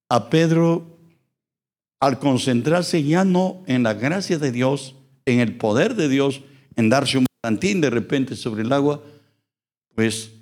[0.09, 0.99] A Pedro,
[2.01, 4.97] al concentrarse ya no en la gracia de Dios,
[5.27, 6.43] en el poder de Dios,
[6.75, 9.03] en darse un plantín de repente sobre el agua,
[9.95, 10.33] pues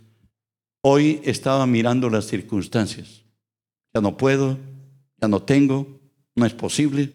[0.88, 3.25] hoy estaba mirando las circunstancias.
[3.92, 4.57] Ya no puedo,
[5.20, 6.01] ya no tengo,
[6.37, 7.12] no es posible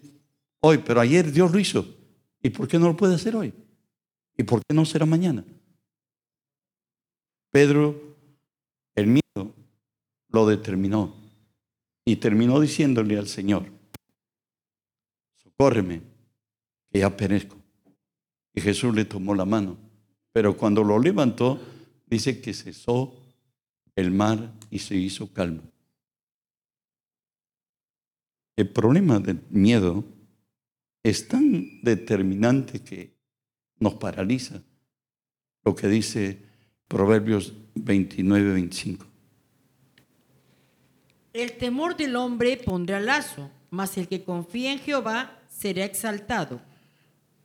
[0.60, 1.86] hoy, pero ayer Dios lo hizo.
[2.43, 3.53] ¿Y por qué no lo puede hacer hoy?
[4.36, 5.45] ¿Y por qué no será mañana?
[7.49, 8.17] Pedro,
[8.93, 9.55] el miedo
[10.27, 11.15] lo determinó
[12.03, 13.71] y terminó diciéndole al Señor,
[15.38, 16.01] socórreme,
[16.91, 17.55] que ya perezco.
[18.53, 19.77] Y Jesús le tomó la mano.
[20.34, 21.57] Pero cuando lo levantó,
[22.05, 23.20] dice que cesó
[23.95, 25.63] el mar y se hizo calma.
[28.56, 30.04] El problema del miedo
[31.04, 33.15] es tan determinante que
[33.80, 34.62] nos paraliza.
[35.63, 36.39] Lo que dice
[36.88, 39.06] Proverbios 29, 25.
[41.34, 46.62] El temor del hombre pondrá lazo, mas el que confía en Jehová será exaltado.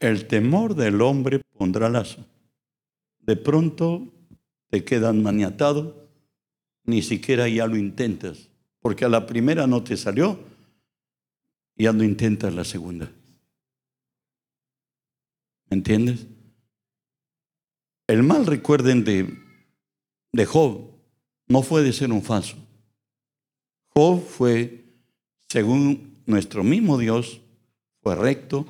[0.01, 2.27] El temor del hombre pondrá lazo.
[3.21, 4.13] De pronto
[4.69, 6.06] te quedan maniatado,
[6.87, 8.49] ni siquiera ya lo intentas,
[8.81, 10.39] porque a la primera no te salió,
[11.77, 13.11] ya no intentas la segunda.
[15.69, 16.27] ¿Me entiendes?
[18.07, 19.37] El mal, recuerden, de,
[20.33, 20.93] de Job
[21.49, 22.57] no fue de ser un falso.
[23.89, 24.85] Job fue,
[25.49, 27.41] según nuestro mismo Dios,
[28.01, 28.67] fue recto,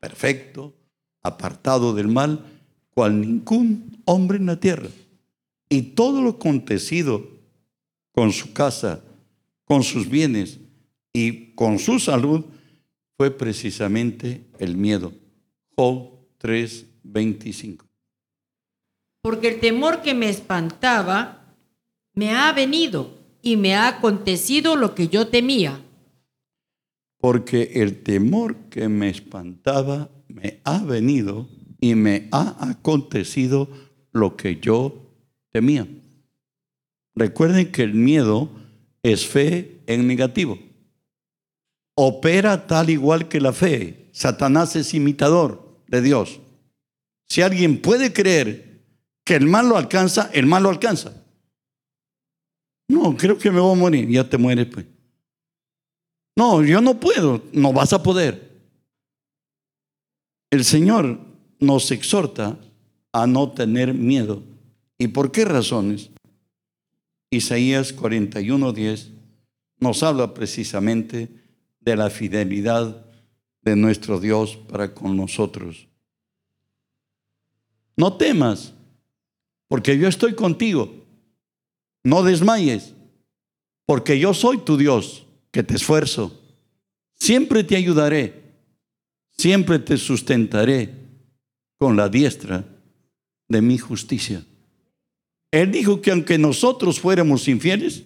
[0.00, 0.74] perfecto,
[1.22, 2.44] apartado del mal,
[2.90, 4.88] cual ningún hombre en la tierra.
[5.68, 7.31] Y todo lo acontecido
[8.12, 9.02] con su casa,
[9.64, 10.60] con sus bienes
[11.12, 12.44] y con su salud
[13.16, 15.12] fue precisamente el miedo.
[15.76, 17.86] Job 3:25.
[19.22, 21.56] Porque el temor que me espantaba
[22.14, 25.80] me ha venido y me ha acontecido lo que yo temía.
[27.18, 31.48] Porque el temor que me espantaba me ha venido
[31.80, 33.68] y me ha acontecido
[34.12, 35.14] lo que yo
[35.50, 35.86] temía.
[37.14, 38.50] Recuerden que el miedo
[39.02, 40.58] es fe en negativo.
[41.94, 44.08] Opera tal igual que la fe.
[44.12, 46.40] Satanás es imitador de Dios.
[47.28, 48.82] Si alguien puede creer
[49.24, 51.14] que el mal lo alcanza, el mal lo alcanza.
[52.88, 54.08] No, creo que me voy a morir.
[54.08, 54.86] Ya te mueres, pues.
[56.36, 57.42] No, yo no puedo.
[57.52, 58.50] No vas a poder.
[60.50, 61.18] El Señor
[61.58, 62.58] nos exhorta
[63.12, 64.42] a no tener miedo.
[64.98, 66.10] ¿Y por qué razones?
[67.32, 69.08] Isaías 41:10
[69.80, 71.30] nos habla precisamente
[71.80, 73.06] de la fidelidad
[73.62, 75.88] de nuestro Dios para con nosotros.
[77.96, 78.74] No temas,
[79.66, 80.92] porque yo estoy contigo.
[82.04, 82.92] No desmayes,
[83.86, 86.38] porque yo soy tu Dios, que te esfuerzo.
[87.14, 88.42] Siempre te ayudaré,
[89.30, 90.94] siempre te sustentaré
[91.78, 92.62] con la diestra
[93.48, 94.44] de mi justicia.
[95.52, 98.04] Él dijo que aunque nosotros fuéramos infieles,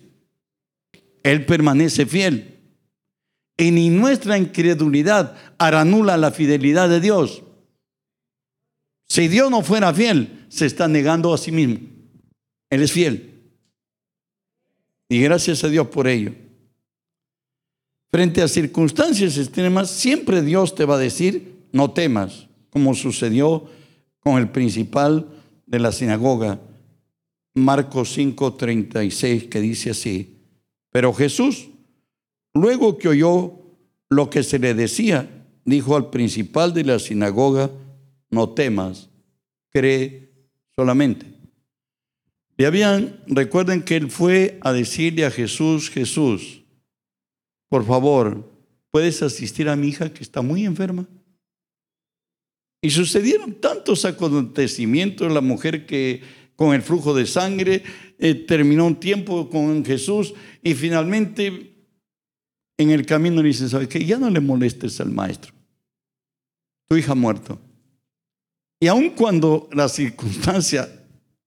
[1.23, 2.59] Él permanece fiel.
[3.57, 7.43] Y ni nuestra incredulidad hará nula la fidelidad de Dios.
[9.09, 11.79] Si Dios no fuera fiel, se está negando a sí mismo.
[12.69, 13.53] Él es fiel.
[15.09, 16.35] Y gracias a Dios por ello.
[18.11, 23.69] Frente a circunstancias extremas, siempre Dios te va a decir, no temas, como sucedió
[24.19, 25.29] con el principal
[25.67, 26.61] de la sinagoga,
[27.57, 30.37] Marcos 5:36, que dice así,
[30.93, 31.69] pero Jesús,
[32.53, 33.55] luego que oyó
[34.11, 37.71] lo que se le decía, dijo al principal de la sinagoga,
[38.31, 39.09] no temas,
[39.71, 40.31] cree
[40.75, 41.27] solamente.
[42.59, 46.63] Y habían, recuerden que él fue a decirle a Jesús, Jesús,
[47.71, 48.51] por favor,
[48.91, 51.09] ¿puedes asistir a mi hija que está muy enferma?
[52.83, 56.23] Y sucedieron tantos acontecimientos, la mujer que
[56.57, 57.83] con el flujo de sangre
[58.19, 61.75] eh, terminó un tiempo con Jesús y finalmente
[62.79, 64.05] en el camino le dice, ¿sabes qué?
[64.05, 65.53] Ya no le molestes al maestro.
[66.89, 67.61] Tu hija ha muerto.
[68.81, 70.89] Y aun cuando la circunstancia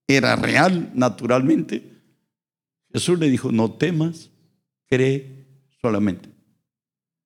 [0.08, 1.84] era real, naturalmente,
[2.92, 4.32] Jesús le dijo, no temas,
[4.88, 5.46] cree
[5.82, 6.30] solamente.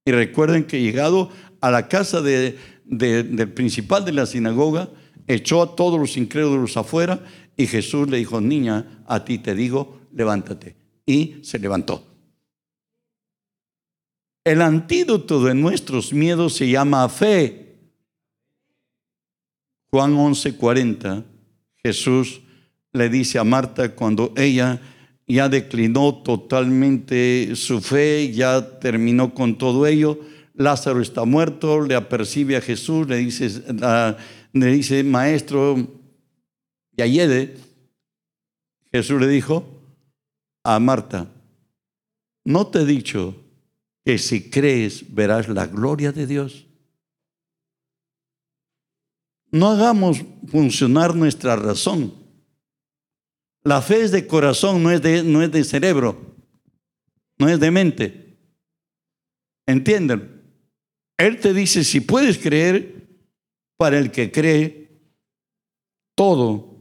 [0.06, 1.30] Y recuerden que llegado
[1.62, 4.90] a la casa del principal de la sinagoga,
[5.28, 7.24] echó a todos los incrédulos afuera
[7.56, 10.76] y Jesús le dijo, niña, a ti te digo, levántate.
[11.06, 12.08] Y se levantó.
[14.44, 17.78] El antídoto de nuestros miedos se llama fe.
[19.90, 21.24] Juan 11:40,
[21.84, 22.42] Jesús
[22.92, 24.82] le dice a Marta cuando ella
[25.28, 30.20] ya declinó totalmente su fe, ya terminó con todo ello,
[30.56, 33.50] Lázaro está muerto, le apercibe a Jesús, le dice,
[34.54, 36.03] le dice maestro,
[36.98, 37.58] Yayede,
[38.92, 39.66] Jesús le dijo
[40.64, 41.32] a Marta,
[42.46, 43.36] ¿no te he dicho
[44.06, 46.68] que si crees verás la gloria de Dios?
[49.52, 52.24] No hagamos funcionar nuestra razón
[53.64, 56.36] la fe es de corazón, no es de, no es de cerebro,
[57.38, 58.38] no es de mente.
[59.66, 60.44] ¿Entienden?
[61.18, 63.08] Él te dice, si puedes creer,
[63.78, 65.02] para el que cree,
[66.16, 66.73] todo,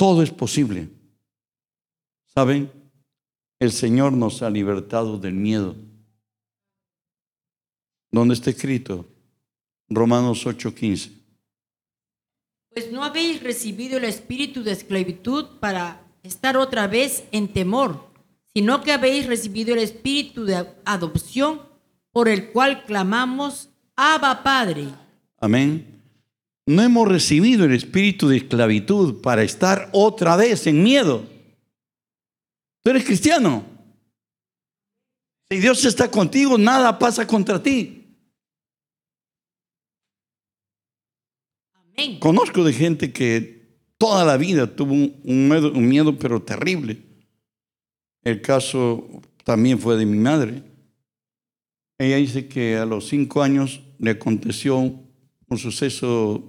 [0.00, 0.88] todo es posible.
[2.24, 2.72] ¿Saben?
[3.58, 5.76] El Señor nos ha libertado del miedo.
[8.10, 9.04] ¿Dónde está escrito?
[9.90, 11.12] Romanos 8:15.
[12.70, 18.10] Pues no habéis recibido el espíritu de esclavitud para estar otra vez en temor,
[18.54, 21.60] sino que habéis recibido el espíritu de adopción
[22.10, 24.86] por el cual clamamos, Abba Padre.
[25.36, 25.99] Amén.
[26.66, 31.26] No hemos recibido el espíritu de esclavitud para estar otra vez en miedo.
[32.82, 33.64] Tú eres cristiano.
[35.50, 38.00] Si Dios está contigo, nada pasa contra ti.
[42.18, 43.60] Conozco de gente que
[43.98, 47.02] toda la vida tuvo un, miedo, pero terrible.
[48.22, 50.62] El caso también fue de mi madre.
[51.98, 54.94] Ella dice que a los cinco años le aconteció
[55.50, 56.42] un suceso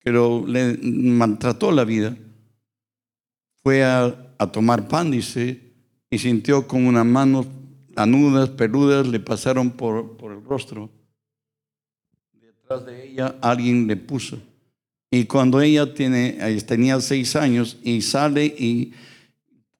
[0.00, 2.16] que le maltrató la vida.
[3.62, 5.60] Fue a, tomar pan, dice,
[6.10, 7.46] y sintió con unas manos
[7.94, 10.90] anudas, peludas, le pasaron por, por el rostro.
[12.32, 14.38] Detrás de ella alguien le puso
[15.10, 16.32] y cuando ella tiene,
[16.66, 18.92] tenía seis años y sale y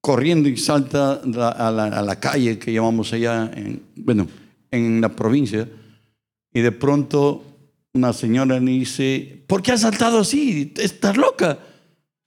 [0.00, 4.28] corriendo y salta a la, calle que llamamos allá, en, bueno,
[4.70, 5.68] en la provincia,
[6.52, 7.55] y de pronto
[7.96, 10.72] una señora le dice, ¿por qué has saltado así?
[10.76, 11.58] ¿Estás loca?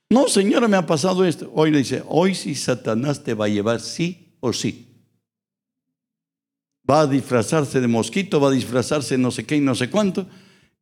[0.09, 1.51] No, señora, me ha pasado esto.
[1.53, 4.87] Hoy le dice, hoy sí Satanás te va a llevar sí o sí.
[6.89, 10.25] Va a disfrazarse de mosquito, va a disfrazarse no sé qué y no sé cuánto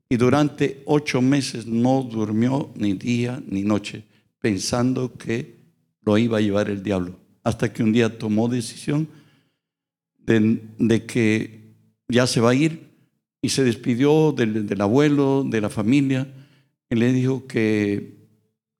[0.10, 4.04] y durante ocho meses no durmió ni día ni noche,
[4.40, 5.58] pensando que
[6.02, 7.20] lo iba a llevar el diablo.
[7.44, 9.08] Hasta que un día tomó decisión
[10.18, 11.76] de, que
[12.08, 12.87] ya se va a ir
[13.48, 16.28] y se despidió del, abuelo, de la familia,
[16.90, 18.18] y le dijo que,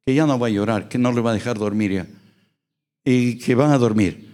[0.06, 2.08] que ya no va a llorar, que no le va a dejar dormir ya,
[3.06, 4.28] y que van a dormir.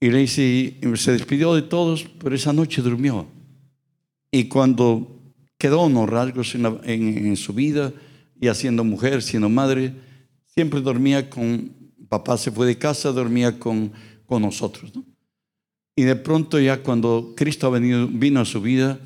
[0.00, 3.26] Y le dice, se despidió de todos, pero esa noche durmió.
[4.30, 5.20] Y cuando
[5.58, 7.92] quedó unos rasgos en, su vida
[8.40, 9.92] y haciendo mujer, siendo madre,
[10.46, 11.70] siempre dormía con,
[12.08, 13.92] papá se fue de casa, dormía con,
[14.24, 14.90] con nosotros.
[15.94, 18.98] Y de pronto ya cuando Cristo venido, vino a su vida,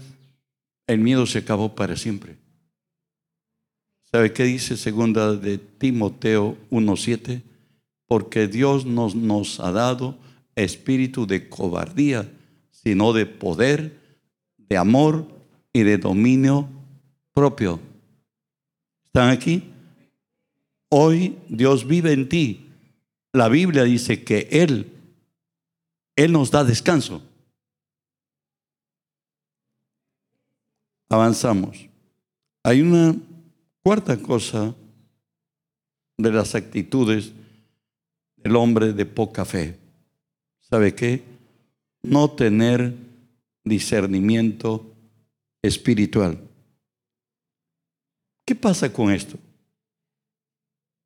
[0.92, 2.36] el miedo se acabó para siempre.
[4.10, 7.42] ¿Sabe qué dice segunda de Timoteo 1.7?
[8.06, 10.18] Porque Dios nos, nos ha dado
[10.56, 12.28] espíritu de cobardía,
[12.72, 14.00] sino de poder,
[14.56, 15.28] de amor
[15.72, 16.68] y de dominio
[17.32, 17.78] propio.
[19.04, 19.62] ¿Están aquí?
[20.88, 22.66] Hoy Dios vive en ti.
[23.32, 24.90] La Biblia dice que Él,
[26.16, 27.22] Él nos da descanso.
[31.10, 31.88] Avanzamos.
[32.62, 33.16] Hay una
[33.82, 34.74] cuarta cosa
[36.16, 37.32] de las actitudes
[38.36, 39.76] del hombre de poca fe.
[40.60, 41.24] ¿Sabe qué?
[42.02, 42.94] No tener
[43.64, 44.86] discernimiento
[45.62, 46.40] espiritual.
[48.46, 49.36] ¿Qué pasa con esto?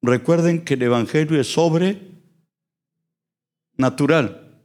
[0.03, 1.99] Recuerden que el Evangelio es sobre
[3.79, 4.61] natural.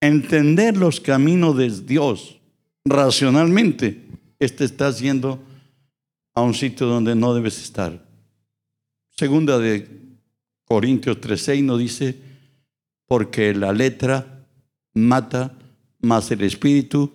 [0.00, 2.35] Entender los caminos de Dios
[2.86, 4.06] racionalmente,
[4.38, 5.42] este estás yendo
[6.34, 8.06] a un sitio donde no debes estar.
[9.10, 9.88] Segunda de
[10.64, 12.16] Corintios 3:6 nos dice,
[13.06, 14.46] porque la letra
[14.94, 15.54] mata,
[16.00, 17.12] más el espíritu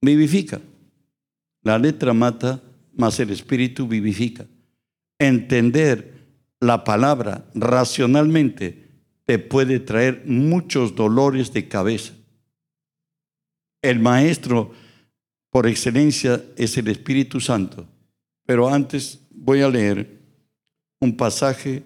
[0.00, 0.60] vivifica.
[1.62, 2.62] La letra mata,
[2.94, 4.46] mas el espíritu vivifica.
[5.18, 6.14] Entender
[6.60, 8.86] la palabra racionalmente
[9.24, 12.14] te puede traer muchos dolores de cabeza.
[13.86, 14.72] El maestro
[15.50, 17.86] por excelencia es el Espíritu Santo.
[18.44, 20.22] Pero antes voy a leer
[20.98, 21.84] un pasaje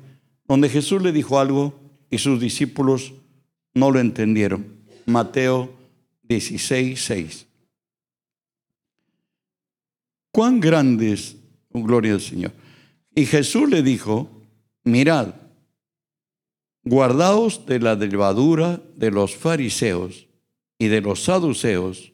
[0.48, 1.78] donde Jesús le dijo algo
[2.08, 3.12] y sus discípulos
[3.74, 4.66] no lo entendieron.
[5.04, 5.74] Mateo
[6.22, 7.46] 16, 6.
[10.32, 11.36] cuán grande es,
[11.72, 12.52] oh, gloria al Señor.
[13.14, 14.30] Y Jesús le dijo,
[14.84, 15.34] mirad,
[16.82, 20.29] guardaos de la levadura de los fariseos
[20.80, 22.12] y de los saduceos.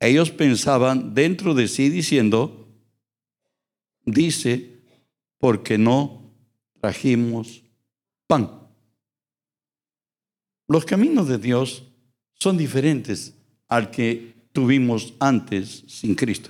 [0.00, 2.66] Ellos pensaban dentro de sí diciendo,
[4.06, 4.80] dice,
[5.36, 6.32] porque no
[6.80, 7.62] trajimos
[8.26, 8.68] pan.
[10.66, 11.84] Los caminos de Dios
[12.32, 13.34] son diferentes
[13.68, 16.48] al que tuvimos antes sin Cristo.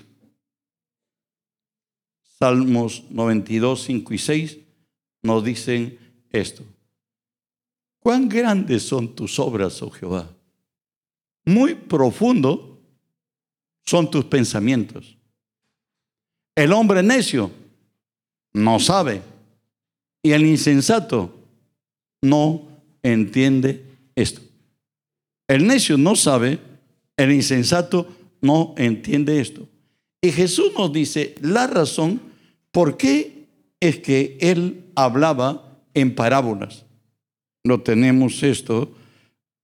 [2.39, 4.59] Salmos 92, 5 y 6
[5.23, 5.99] nos dicen
[6.31, 6.63] esto.
[7.99, 10.31] Cuán grandes son tus obras, oh Jehová.
[11.45, 12.81] Muy profundo
[13.85, 15.17] son tus pensamientos.
[16.55, 17.51] El hombre necio
[18.53, 19.23] no sabe.
[20.23, 21.35] Y el insensato
[22.23, 22.69] no
[23.03, 23.85] entiende
[24.15, 24.43] esto.
[25.49, 26.59] El necio no sabe,
[27.17, 28.07] el insensato
[28.41, 29.67] no entiende esto.
[30.21, 32.21] Y Jesús nos dice la razón
[32.71, 33.49] por qué
[33.81, 36.85] es que él hablaba en parábolas.
[37.65, 38.93] Lo tenemos esto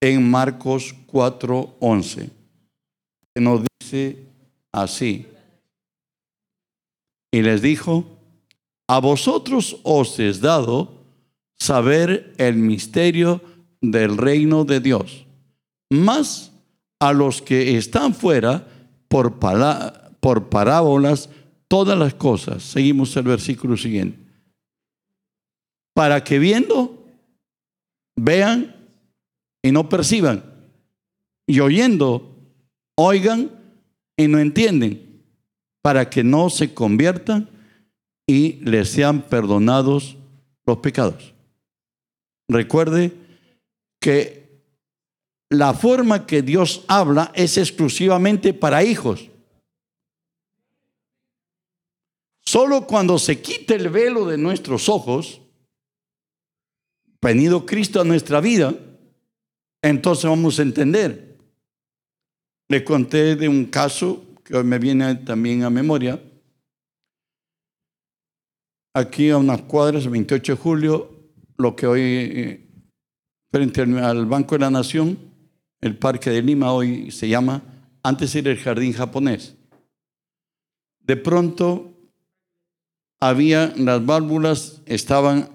[0.00, 2.30] en Marcos 4:11.
[3.36, 4.26] Nos dice
[4.72, 5.26] así.
[7.32, 8.06] Y les dijo,
[8.88, 11.04] a vosotros os es dado
[11.58, 13.42] saber el misterio
[13.80, 15.26] del reino de Dios,
[15.90, 16.52] más
[17.00, 18.66] a los que están fuera
[19.08, 19.38] por,
[20.20, 21.28] por parábolas
[21.68, 22.62] todas las cosas.
[22.62, 24.18] Seguimos el versículo siguiente.
[25.94, 27.04] Para que viendo,
[28.16, 28.75] vean
[29.66, 30.44] y no perciban,
[31.46, 32.36] y oyendo,
[32.94, 33.50] oigan
[34.16, 35.24] y no entienden,
[35.82, 37.50] para que no se conviertan
[38.28, 40.16] y les sean perdonados
[40.64, 41.34] los pecados.
[42.48, 43.12] Recuerde
[44.00, 44.62] que
[45.50, 49.28] la forma que Dios habla es exclusivamente para hijos.
[52.44, 55.40] Solo cuando se quite el velo de nuestros ojos,
[57.20, 58.72] venido Cristo a nuestra vida,
[59.88, 61.36] entonces vamos a entender.
[62.68, 66.22] Le conté de un caso que hoy me viene también a memoria.
[68.94, 71.16] Aquí a unas cuadras, 28 de julio,
[71.58, 72.68] lo que hoy, eh,
[73.50, 75.18] frente al Banco de la Nación,
[75.80, 77.62] el Parque de Lima hoy se llama,
[78.02, 79.56] antes era el Jardín Japonés.
[81.00, 81.92] De pronto
[83.20, 85.50] había, las válvulas estaban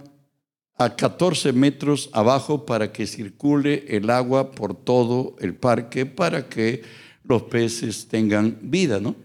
[0.84, 6.82] a 14 metros abajo para que circule el agua por todo el parque, para que
[7.24, 9.16] los peces tengan vida, ¿no?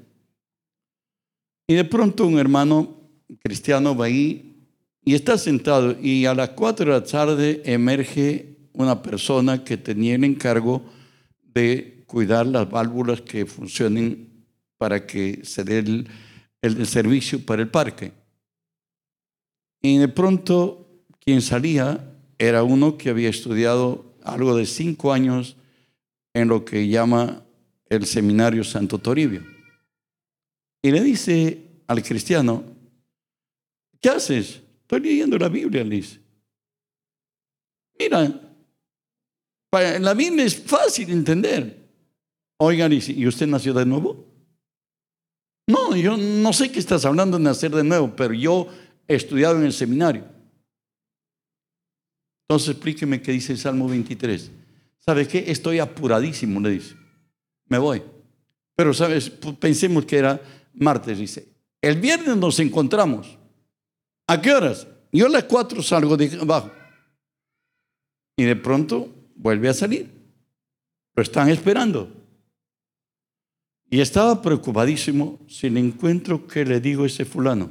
[1.67, 2.97] Y de pronto un hermano
[3.43, 4.57] cristiano va ahí
[5.05, 10.15] y está sentado y a las 4 de la tarde emerge una persona que tenía
[10.15, 10.85] el encargo
[11.43, 14.45] de cuidar las válvulas que funcionen
[14.77, 16.09] para que se dé el,
[16.61, 18.13] el servicio para el parque.
[19.81, 20.86] Y de pronto
[21.27, 25.57] quien salía era uno que había estudiado algo de cinco años
[26.33, 27.45] en lo que llama
[27.89, 29.43] el seminario Santo Toribio.
[30.83, 32.63] Y le dice al cristiano,
[34.01, 34.63] ¿qué haces?
[34.83, 36.21] Estoy leyendo la Biblia, le dice.
[37.99, 38.41] Mira,
[39.69, 41.89] para, la Biblia es fácil de entender.
[42.59, 44.25] Oigan, ¿y usted nació de nuevo?
[45.67, 48.69] No, yo no sé qué estás hablando de nacer de nuevo, pero yo
[49.09, 50.36] he estudiado en el seminario.
[52.49, 54.51] Entonces explíqueme qué dice el Salmo 23.
[55.01, 55.45] ¿Sabe qué?
[55.49, 56.95] Estoy apuradísimo, le dice.
[57.69, 58.03] Me voy.
[58.77, 59.31] Pero, ¿sabes?
[59.31, 60.41] Pensemos que era
[60.75, 61.49] martes, dice.
[61.81, 63.39] El viernes nos encontramos.
[64.29, 64.87] ¿A qué horas?
[65.13, 66.71] Yo a las cuatro salgo de abajo.
[68.37, 70.11] Y de pronto vuelve a salir.
[71.15, 72.13] Lo están esperando.
[73.89, 77.71] Y estaba preocupadísimo si le encuentro que le digo a ese fulano.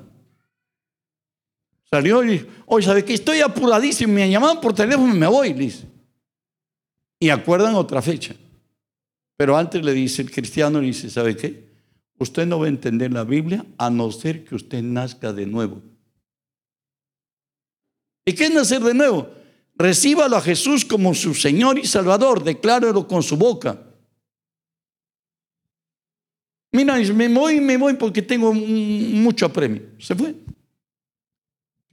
[1.96, 5.86] Salió y hoy ¿sabe que Estoy apuradísimo, me llamaban por teléfono y me voy, dice.
[7.22, 8.36] Y acuerdan otra fecha.
[9.38, 11.70] Pero antes le dice el cristiano, le dice, ¿sabe qué?
[12.18, 15.82] Usted no va a entender la Biblia a no ser que usted nazca de nuevo.
[18.26, 19.30] ¿Y qué es nacer de nuevo?
[19.76, 23.82] Recíbalo a Jesús como su Señor y Salvador, declárelo con su boca.
[26.74, 29.82] Mira, me voy, me voy porque tengo mucho apremio.
[29.98, 30.36] Se fue.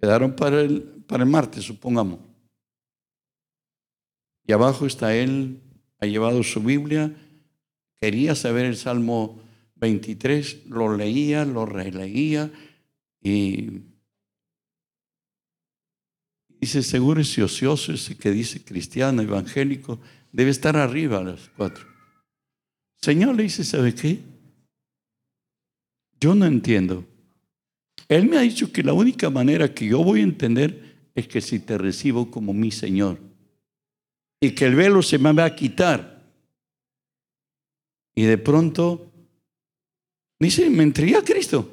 [0.03, 2.19] Quedaron para el, para el martes, supongamos.
[4.45, 5.63] Y abajo está él,
[6.01, 7.15] ha llevado su Biblia,
[8.01, 9.41] quería saber el Salmo
[9.77, 12.51] 23, lo leía, lo releía
[13.23, 13.93] y
[16.63, 19.99] Dice, seguro ese ocioso, ese que dice cristiano, evangélico,
[20.31, 21.85] debe estar arriba a las cuatro.
[23.01, 24.21] Señor le dice, ¿sabe qué?
[26.21, 27.05] Yo no entiendo.
[28.09, 31.41] Él me ha dicho que la única manera que yo voy a entender es que
[31.41, 33.19] si te recibo como mi Señor
[34.41, 36.21] y que el velo se me va a quitar.
[38.15, 39.11] Y de pronto,
[40.39, 41.69] dice, me entregué a Cristo.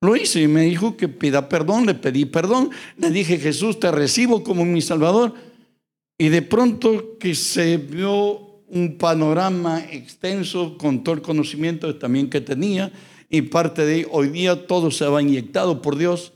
[0.00, 3.90] Lo hice y me dijo que pida perdón, le pedí perdón, le dije, Jesús, te
[3.90, 5.34] recibo como mi Salvador.
[6.18, 12.40] Y de pronto que se vio un panorama extenso con todo el conocimiento también que
[12.40, 12.92] tenía
[13.28, 16.32] y parte de hoy día todo se va inyectado por Dios.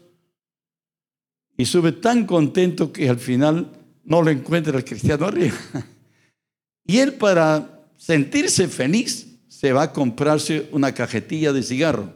[1.56, 3.72] Y sube tan contento que al final
[4.04, 5.56] no lo encuentra el cristiano arriba.
[6.84, 12.12] Y él para sentirse feliz se va a comprarse una cajetilla de cigarro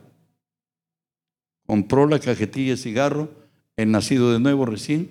[1.67, 3.29] compró la cajetilla de cigarro,
[3.77, 5.11] el nacido de nuevo recién,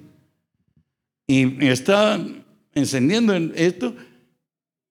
[1.28, 2.20] y está
[2.74, 3.96] encendiendo esto,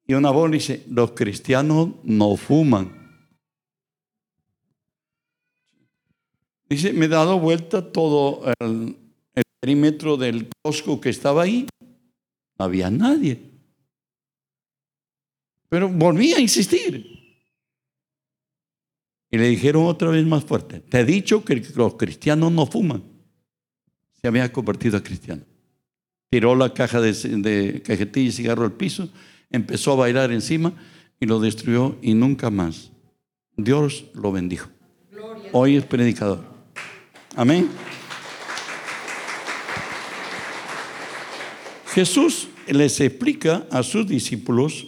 [0.06, 3.03] y una voz dice, los cristianos no fuman.
[6.74, 8.96] Dice, me he dado vuelta todo el,
[9.60, 11.68] perímetro del Costco que estaba ahí.
[12.58, 13.40] No había nadie.
[15.68, 17.38] Pero volví a insistir.
[19.30, 23.04] Y le dijeron otra vez más fuerte, te he dicho que los cristianos no fuman.
[24.20, 25.42] Se había convertido a cristiano.
[26.28, 29.08] Tiró la caja de, de cajetilla y cigarro al piso,
[29.48, 30.74] empezó a bailar encima
[31.20, 32.90] y lo destruyó y nunca más.
[33.56, 34.70] Dios lo bendijo.
[35.52, 36.53] Hoy es predicador.
[37.36, 37.68] Amén.
[41.88, 44.86] Jesús les explica a sus discípulos,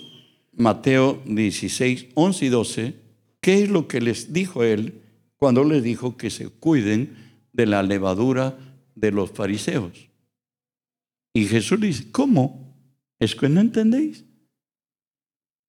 [0.52, 2.94] Mateo 16, 11 y 12,
[3.40, 5.02] qué es lo que les dijo él
[5.36, 7.16] cuando les dijo que se cuiden
[7.52, 8.56] de la levadura
[8.94, 10.08] de los fariseos.
[11.34, 12.76] Y Jesús dice, ¿cómo?
[13.18, 14.24] ¿Es que no entendéis?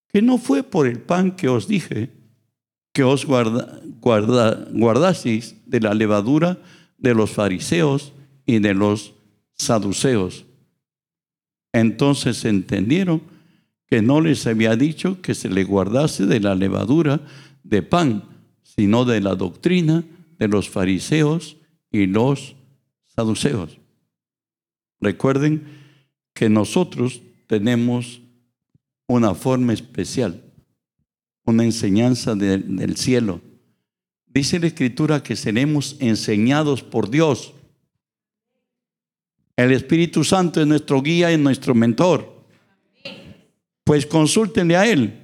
[0.08, 2.17] Que no fue por el pan que os dije
[2.98, 3.80] que os guarda,
[4.74, 6.58] guardaseis de la levadura
[6.98, 8.12] de los fariseos
[8.44, 9.14] y de los
[9.54, 10.48] saduceos.
[11.74, 13.22] Entonces entendieron
[13.86, 17.22] que no les había dicho que se le guardase de la levadura
[17.64, 18.24] de pan,
[18.64, 20.04] sino de la doctrina
[20.40, 21.58] de los fariseos
[21.92, 22.56] y los
[23.16, 23.78] saduceos.
[25.00, 25.68] Recuerden
[26.34, 28.22] que nosotros tenemos
[29.06, 30.47] una forma especial
[31.48, 33.42] una enseñanza del cielo.
[34.26, 37.54] Dice la escritura que seremos enseñados por Dios.
[39.56, 42.44] El Espíritu Santo es nuestro guía y nuestro mentor.
[43.86, 45.18] Pues consúltenle a Él.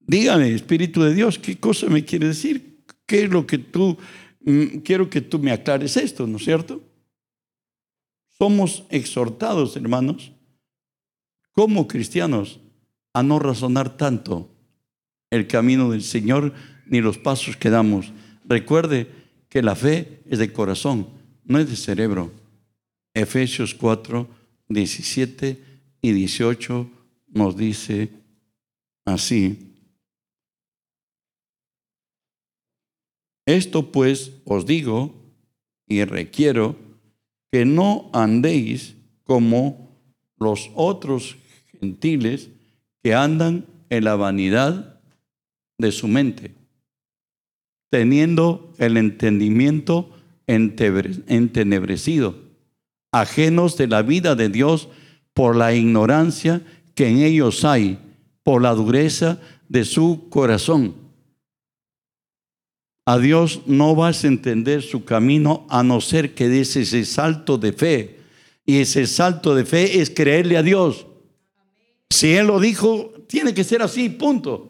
[0.00, 2.82] Dígame, Espíritu de Dios, ¿qué cosa me quiere decir?
[3.04, 3.98] ¿Qué es lo que tú,
[4.40, 6.82] mm, quiero que tú me aclares esto, ¿no es cierto?
[8.38, 10.32] Somos exhortados, hermanos,
[11.52, 12.58] como cristianos,
[13.12, 14.48] a no razonar tanto
[15.30, 16.52] el camino del Señor
[16.86, 18.12] ni los pasos que damos.
[18.44, 19.08] Recuerde
[19.48, 21.08] que la fe es de corazón,
[21.44, 22.32] no es de cerebro.
[23.14, 24.28] Efesios 4,
[24.68, 25.64] 17
[26.02, 26.90] y 18
[27.28, 28.10] nos dice
[29.04, 29.70] así.
[33.46, 35.14] Esto pues os digo
[35.86, 36.76] y requiero
[37.50, 39.98] que no andéis como
[40.36, 41.36] los otros
[41.80, 42.50] gentiles
[43.02, 44.89] que andan en la vanidad
[45.80, 46.54] de su mente,
[47.90, 50.10] teniendo el entendimiento
[50.46, 52.36] entenebrecido,
[53.12, 54.88] ajenos de la vida de Dios
[55.34, 56.62] por la ignorancia
[56.94, 57.98] que en ellos hay,
[58.42, 60.94] por la dureza de su corazón.
[63.06, 67.58] A Dios no vas a entender su camino a no ser que des ese salto
[67.58, 68.20] de fe.
[68.64, 71.06] Y ese salto de fe es creerle a Dios.
[72.10, 74.69] Si Él lo dijo, tiene que ser así, punto.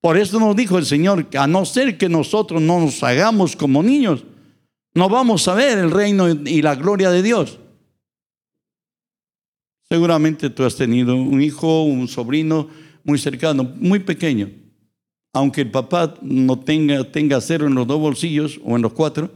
[0.00, 3.54] Por eso nos dijo el Señor que a no ser que nosotros no nos hagamos
[3.54, 4.24] como niños,
[4.94, 7.58] no vamos a ver el reino y la gloria de Dios.
[9.88, 12.68] Seguramente tú has tenido un hijo, un sobrino
[13.04, 14.50] muy cercano, muy pequeño.
[15.32, 19.30] Aunque el papá no tenga, tenga cero en los dos bolsillos o en los cuatro,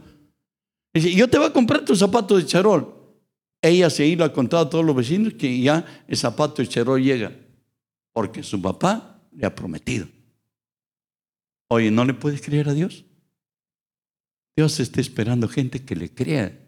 [0.93, 2.93] dice, yo te voy a comprar tu zapato de charol.
[3.61, 7.01] Ella se iba a contar a todos los vecinos que ya el zapato de charol
[7.01, 7.31] llega,
[8.13, 10.07] porque su papá le ha prometido.
[11.67, 13.05] Oye, ¿no le puedes creer a Dios?
[14.55, 16.61] Dios está esperando gente que le crea.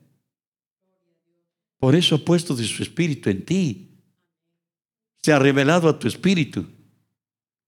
[1.79, 4.01] Por eso ha puesto de su espíritu en ti.
[5.21, 6.65] Se ha revelado a tu espíritu.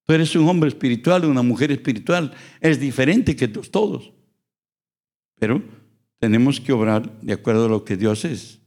[0.05, 2.33] Tú eres un hombre espiritual, una mujer espiritual.
[2.59, 4.11] Es diferente que todos.
[5.35, 5.63] Pero
[6.17, 8.59] tenemos que obrar de acuerdo a lo que Dios es.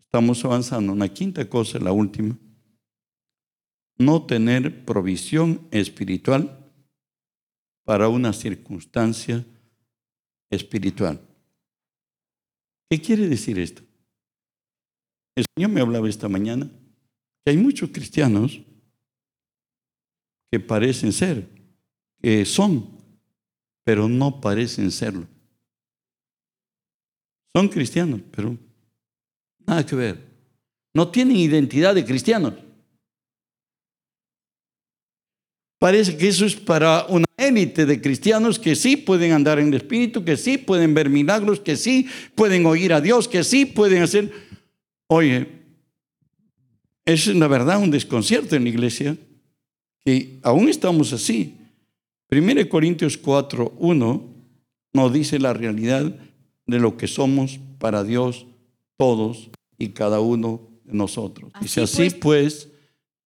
[0.00, 0.92] Estamos avanzando.
[0.92, 2.36] Una quinta cosa, la última.
[3.96, 6.61] No tener provisión espiritual
[7.84, 9.44] para una circunstancia
[10.50, 11.20] espiritual.
[12.90, 13.82] ¿Qué quiere decir esto?
[15.34, 16.70] El Señor me hablaba esta mañana
[17.44, 18.60] que hay muchos cristianos
[20.50, 21.48] que parecen ser,
[22.20, 22.98] que son,
[23.84, 25.26] pero no parecen serlo.
[27.54, 28.56] Son cristianos, pero
[29.66, 30.32] nada que ver.
[30.94, 32.54] No tienen identidad de cristianos.
[35.82, 39.74] Parece que eso es para una élite de cristianos que sí pueden andar en el
[39.74, 42.06] Espíritu, que sí pueden ver milagros, que sí
[42.36, 44.30] pueden oír a Dios, que sí pueden hacer...
[45.08, 45.48] Oye,
[47.04, 49.16] es la verdad un desconcierto en la iglesia,
[50.04, 51.56] que aún estamos así.
[52.30, 54.34] 1 Corintios 4, 1
[54.92, 56.16] nos dice la realidad
[56.64, 58.46] de lo que somos para Dios
[58.96, 61.50] todos y cada uno de nosotros.
[61.60, 62.68] Dice así pues,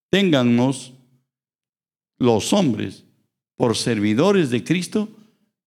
[0.09, 0.96] téngannos
[2.19, 3.05] los hombres
[3.57, 5.09] por servidores de Cristo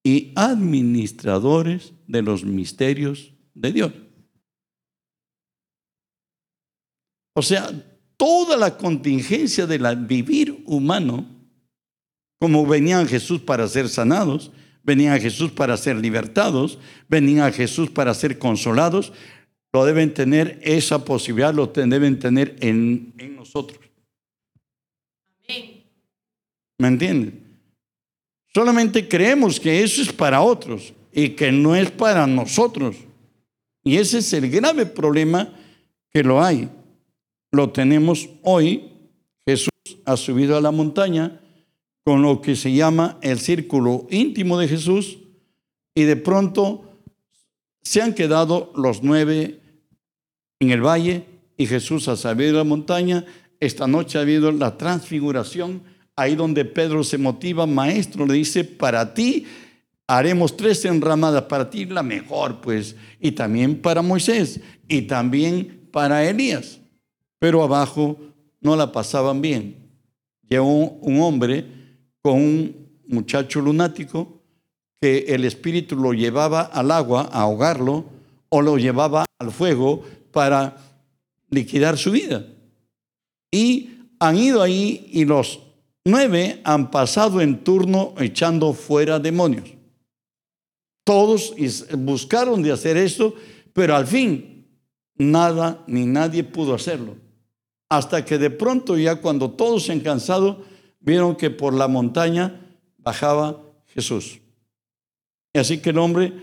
[0.03, 3.93] y administradores de los misterios de Dios.
[7.35, 7.71] O sea,
[8.17, 11.25] toda la contingencia del vivir humano,
[12.39, 14.51] como venían Jesús para ser sanados,
[14.83, 19.13] venían Jesús para ser libertados, venían a Jesús para ser consolados,
[19.71, 23.88] lo deben tener, esa posibilidad lo deben tener en, en nosotros.
[26.79, 27.43] ¿Me entienden?
[28.53, 32.95] Solamente creemos que eso es para otros y que no es para nosotros.
[33.83, 35.53] Y ese es el grave problema
[36.09, 36.69] que lo hay.
[37.51, 38.91] Lo tenemos hoy.
[39.45, 39.69] Jesús
[40.05, 41.41] ha subido a la montaña
[42.03, 45.19] con lo que se llama el círculo íntimo de Jesús
[45.93, 46.85] y de pronto
[47.81, 49.59] se han quedado los nueve
[50.59, 51.25] en el valle
[51.57, 53.25] y Jesús ha subido a la montaña.
[53.59, 55.83] Esta noche ha habido la transfiguración
[56.19, 59.45] ahí donde Pedro se motiva, maestro, le dice, para ti
[60.07, 66.25] haremos tres enramadas, para ti la mejor, pues, y también para Moisés, y también para
[66.25, 66.79] Elías.
[67.39, 68.17] Pero abajo
[68.59, 69.75] no la pasaban bien.
[70.49, 71.65] Llegó un hombre
[72.21, 74.41] con un muchacho lunático
[74.99, 78.05] que el espíritu lo llevaba al agua a ahogarlo
[78.49, 80.75] o lo llevaba al fuego para
[81.49, 82.45] liquidar su vida.
[83.51, 85.59] Y han ido ahí y los
[86.05, 89.69] Nueve han pasado en turno echando fuera demonios.
[91.03, 91.53] Todos
[91.97, 93.35] buscaron de hacer esto,
[93.73, 94.67] pero al fin
[95.15, 97.17] nada ni nadie pudo hacerlo.
[97.89, 100.63] Hasta que de pronto ya cuando todos se han cansado,
[100.99, 102.61] vieron que por la montaña
[102.97, 104.39] bajaba Jesús.
[105.53, 106.33] Y así que el hombre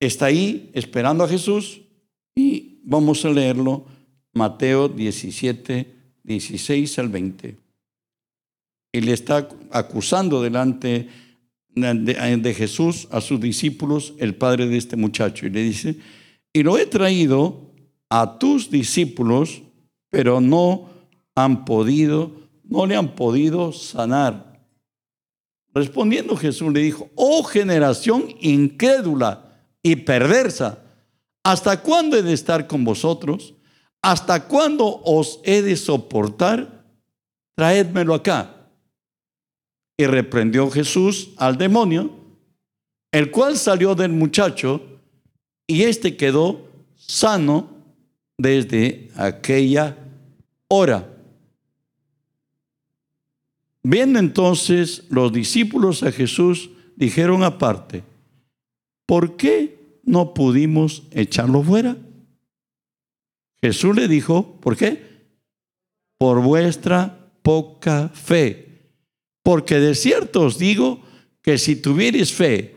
[0.00, 1.80] está ahí esperando a Jesús
[2.34, 3.84] y vamos a leerlo
[4.32, 7.67] Mateo 17, 16 al 20
[8.92, 11.08] y le está acusando delante
[11.74, 15.96] de, Jesús a sus discípulos, el padre de este muchacho, y le dice,
[16.52, 17.72] y lo he traído
[18.10, 19.62] a tus discípulos,
[20.10, 20.88] pero no
[21.34, 22.32] han podido,
[22.64, 24.60] no le han podido sanar.
[25.74, 30.82] Respondiendo Jesús le dijo, oh generación incrédula y perversa,
[31.44, 33.54] ¿hasta cuándo he de estar con vosotros?
[34.02, 36.86] ¿Hasta cuándo os he de soportar?
[37.54, 38.57] Traédmelo acá.
[39.98, 42.10] Y reprendió Jesús al demonio,
[43.12, 44.80] el cual salió del muchacho
[45.66, 47.68] y éste quedó sano
[48.38, 49.98] desde aquella
[50.68, 51.14] hora.
[53.82, 58.02] Viendo entonces los discípulos a Jesús, dijeron aparte,
[59.06, 61.96] ¿por qué no pudimos echarlo fuera?
[63.60, 65.02] Jesús le dijo, ¿por qué?
[66.18, 68.67] Por vuestra poca fe.
[69.48, 71.00] Porque de cierto os digo
[71.40, 72.76] que si tuvierais fe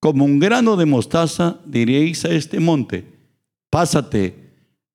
[0.00, 3.04] como un grano de mostaza, diréis a este monte,
[3.68, 4.32] pásate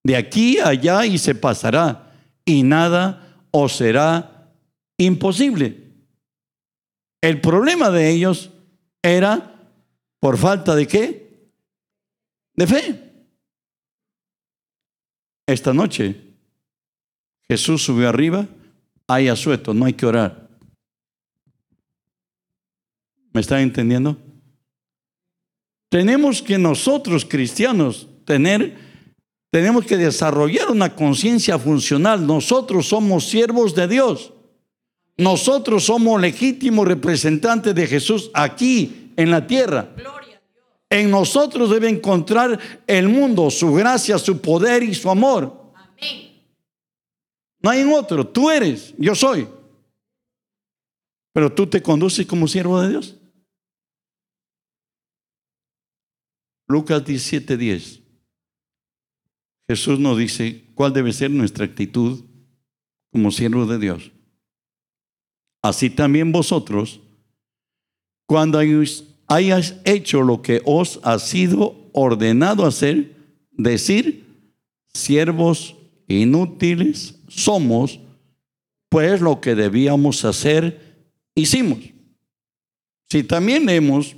[0.04, 2.12] de aquí a allá y se pasará,
[2.44, 4.52] y nada os será
[4.98, 5.94] imposible.
[7.22, 8.50] El problema de ellos
[9.04, 9.62] era
[10.20, 11.52] por falta de qué?
[12.56, 13.14] De fe.
[15.46, 16.20] Esta noche
[17.48, 18.48] Jesús subió arriba,
[19.06, 20.41] hay asueto, no hay que orar.
[23.34, 24.18] ¿Me están entendiendo?
[25.90, 28.78] Tenemos que nosotros cristianos tener,
[29.52, 32.26] tenemos que desarrollar una conciencia funcional.
[32.26, 34.34] Nosotros somos siervos de Dios.
[35.18, 39.90] Nosotros somos legítimos representantes de Jesús aquí en la tierra.
[40.90, 45.74] En nosotros debe encontrar el mundo su gracia, su poder y su amor.
[47.62, 48.28] No hay en otro.
[48.28, 49.48] Tú eres, yo soy.
[51.34, 53.16] Pero tú te conduces como siervo de Dios.
[56.72, 58.02] Lucas 17:10.
[59.70, 62.24] Jesús nos dice cuál debe ser nuestra actitud
[63.12, 64.12] como siervos de Dios.
[65.62, 67.02] Así también vosotros,
[68.26, 73.16] cuando hayáis hecho lo que os ha sido ordenado hacer,
[73.52, 74.26] decir,
[74.94, 75.76] siervos
[76.08, 78.00] inútiles somos,
[78.90, 81.06] pues lo que debíamos hacer,
[81.36, 81.80] hicimos.
[83.10, 84.16] Si también leemos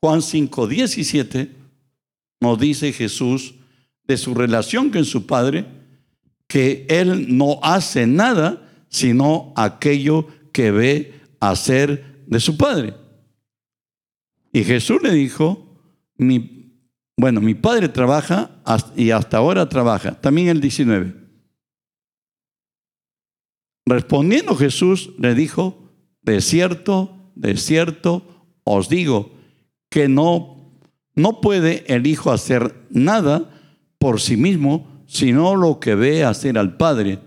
[0.00, 1.57] Juan 5, 17,
[2.40, 3.54] nos dice Jesús
[4.04, 5.66] de su relación con su Padre,
[6.46, 12.94] que Él no hace nada sino aquello que ve hacer de su Padre.
[14.52, 15.78] Y Jesús le dijo,
[17.16, 18.50] bueno, mi padre trabaja
[18.96, 20.20] y hasta ahora trabaja.
[20.20, 21.14] También el 19.
[23.86, 25.90] Respondiendo Jesús le dijo,
[26.22, 28.22] de cierto, de cierto,
[28.64, 29.32] os digo
[29.90, 30.57] que no,
[31.18, 33.50] no puede el Hijo hacer nada
[33.98, 37.18] por sí mismo, sino lo que ve hacer al Padre,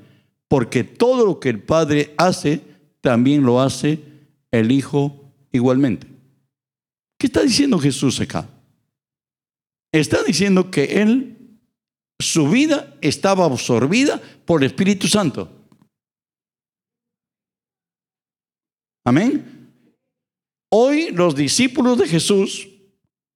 [0.48, 2.62] porque todo lo que el Padre hace,
[3.02, 4.02] también lo hace
[4.52, 6.08] el Hijo igualmente.
[7.20, 8.50] ¿Qué está diciendo Jesús acá?
[9.92, 11.60] Está diciendo que Él,
[12.18, 15.52] su vida estaba absorbida por el Espíritu Santo.
[19.04, 19.74] Amén.
[20.70, 22.70] Hoy los discípulos de Jesús,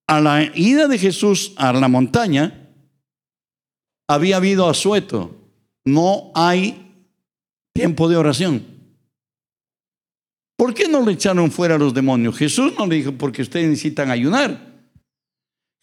[0.07, 2.69] a la ida de Jesús a la montaña,
[4.07, 5.35] había habido asueto.
[5.83, 7.07] No hay
[7.73, 8.65] tiempo de oración.
[10.57, 12.37] ¿Por qué no le echaron fuera a los demonios?
[12.37, 14.73] Jesús no le dijo porque ustedes necesitan ayunar.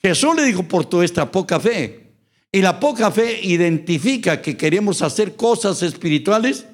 [0.01, 2.15] Jesús le dijo por toda esta poca fe.
[2.51, 6.67] Y la poca fe identifica que queremos hacer cosas espirituales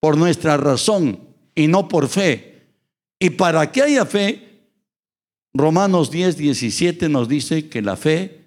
[0.00, 1.20] por nuestra razón
[1.54, 2.68] y no por fe.
[3.18, 4.49] Y para que haya fe,
[5.52, 8.44] Romanos 10, 17 nos dice que la fe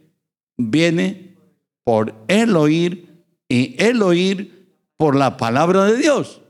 [0.57, 1.35] viene
[1.83, 6.41] por el oír y el oír por la palabra de Dios.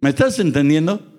[0.00, 1.12] ¿Me estás entendiendo?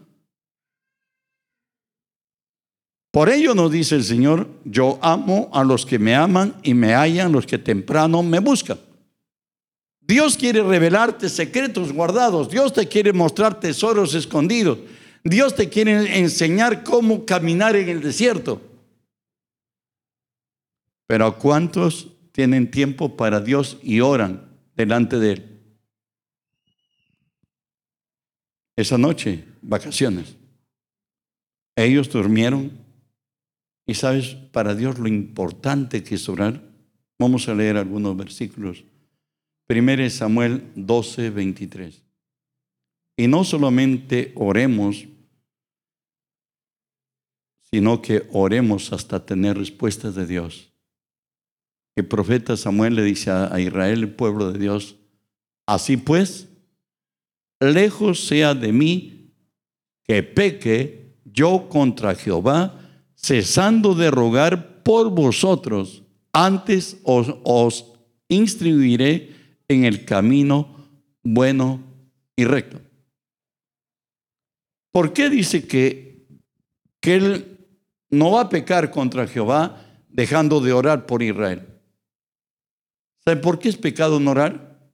[3.11, 6.95] Por ello nos dice el Señor, yo amo a los que me aman y me
[6.95, 8.79] hallan los que temprano me buscan.
[10.01, 12.49] Dios quiere revelarte secretos guardados.
[12.49, 14.79] Dios te quiere mostrar tesoros escondidos.
[15.23, 18.61] Dios te quiere enseñar cómo caminar en el desierto.
[21.07, 25.53] Pero ¿cuántos tienen tiempo para Dios y oran delante de Él?
[28.75, 30.35] Esa noche, vacaciones.
[31.75, 32.71] Ellos durmieron.
[33.85, 36.61] Y sabes, para Dios lo importante que es orar.
[37.19, 38.83] Vamos a leer algunos versículos.
[39.69, 42.01] 1 Samuel 12, 23.
[43.17, 45.05] Y no solamente oremos,
[47.73, 50.71] sino que oremos hasta tener respuestas de Dios.
[51.95, 54.95] El profeta Samuel le dice a Israel, el pueblo de Dios,
[55.65, 56.49] así pues,
[57.59, 59.31] lejos sea de mí
[60.03, 62.79] que peque yo contra Jehová,
[63.15, 67.91] cesando de rogar por vosotros, antes os, os
[68.27, 69.31] instruiré
[69.67, 70.91] en el camino
[71.23, 71.81] bueno
[72.35, 72.79] y recto.
[74.91, 76.27] ¿Por qué dice que,
[76.99, 77.52] que él
[78.13, 81.67] no va a pecar contra Jehová dejando de orar por Israel?
[83.25, 84.91] ¿Sabe por qué es pecado no orar?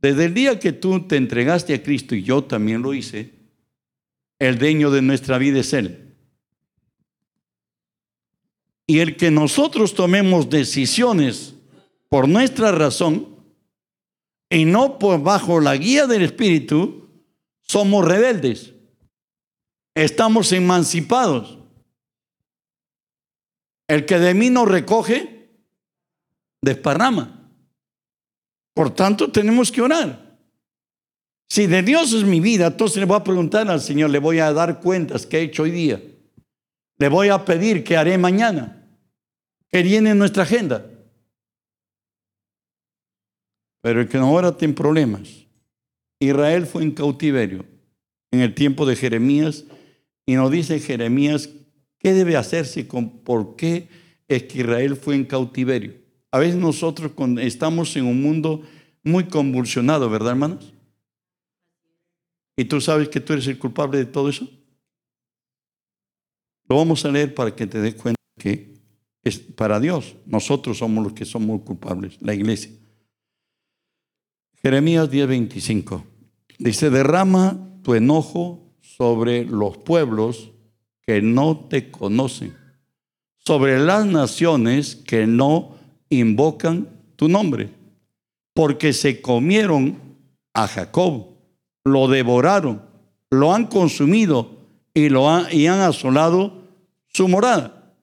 [0.00, 3.32] Desde el día que tú te entregaste a Cristo y yo también lo hice,
[4.40, 6.16] el dueño de nuestra vida es Él.
[8.88, 11.54] Y el que nosotros tomemos decisiones
[12.08, 13.36] por nuestra razón
[14.50, 17.08] y no por bajo la guía del Espíritu,
[17.60, 18.71] somos rebeldes.
[19.94, 21.58] Estamos emancipados.
[23.88, 25.50] El que de mí no recoge,
[26.62, 27.50] desparrama.
[28.74, 30.38] Por tanto, tenemos que orar.
[31.50, 34.38] Si de Dios es mi vida, entonces le voy a preguntar al Señor, le voy
[34.38, 36.02] a dar cuentas que he hecho hoy día.
[36.96, 38.88] Le voy a pedir qué haré mañana,
[39.68, 40.86] que viene en nuestra agenda.
[43.82, 45.28] Pero el que no ora tiene problemas.
[46.20, 47.66] Israel fue en cautiverio
[48.30, 49.64] en el tiempo de Jeremías
[50.26, 51.50] y nos dice Jeremías
[51.98, 53.88] qué debe hacerse con por qué
[54.28, 55.94] es que Israel fue en cautiverio.
[56.30, 58.62] A veces nosotros estamos en un mundo
[59.04, 60.72] muy convulsionado, ¿verdad, hermanos?
[62.56, 64.48] ¿Y tú sabes que tú eres el culpable de todo eso?
[66.68, 68.74] Lo vamos a leer para que te des cuenta que
[69.22, 70.16] es para Dios.
[70.26, 72.72] Nosotros somos los que somos culpables, la iglesia.
[74.62, 76.04] Jeremías 10:25.
[76.58, 80.50] Dice, derrama tu enojo sobre los pueblos
[81.06, 82.56] que no te conocen,
[83.38, 85.76] sobre las naciones que no
[86.10, 87.70] invocan tu nombre,
[88.54, 89.98] porque se comieron
[90.52, 91.26] a Jacob,
[91.84, 92.82] lo devoraron,
[93.30, 94.58] lo han consumido
[94.94, 96.62] y, lo han, y han asolado
[97.08, 97.94] su morada.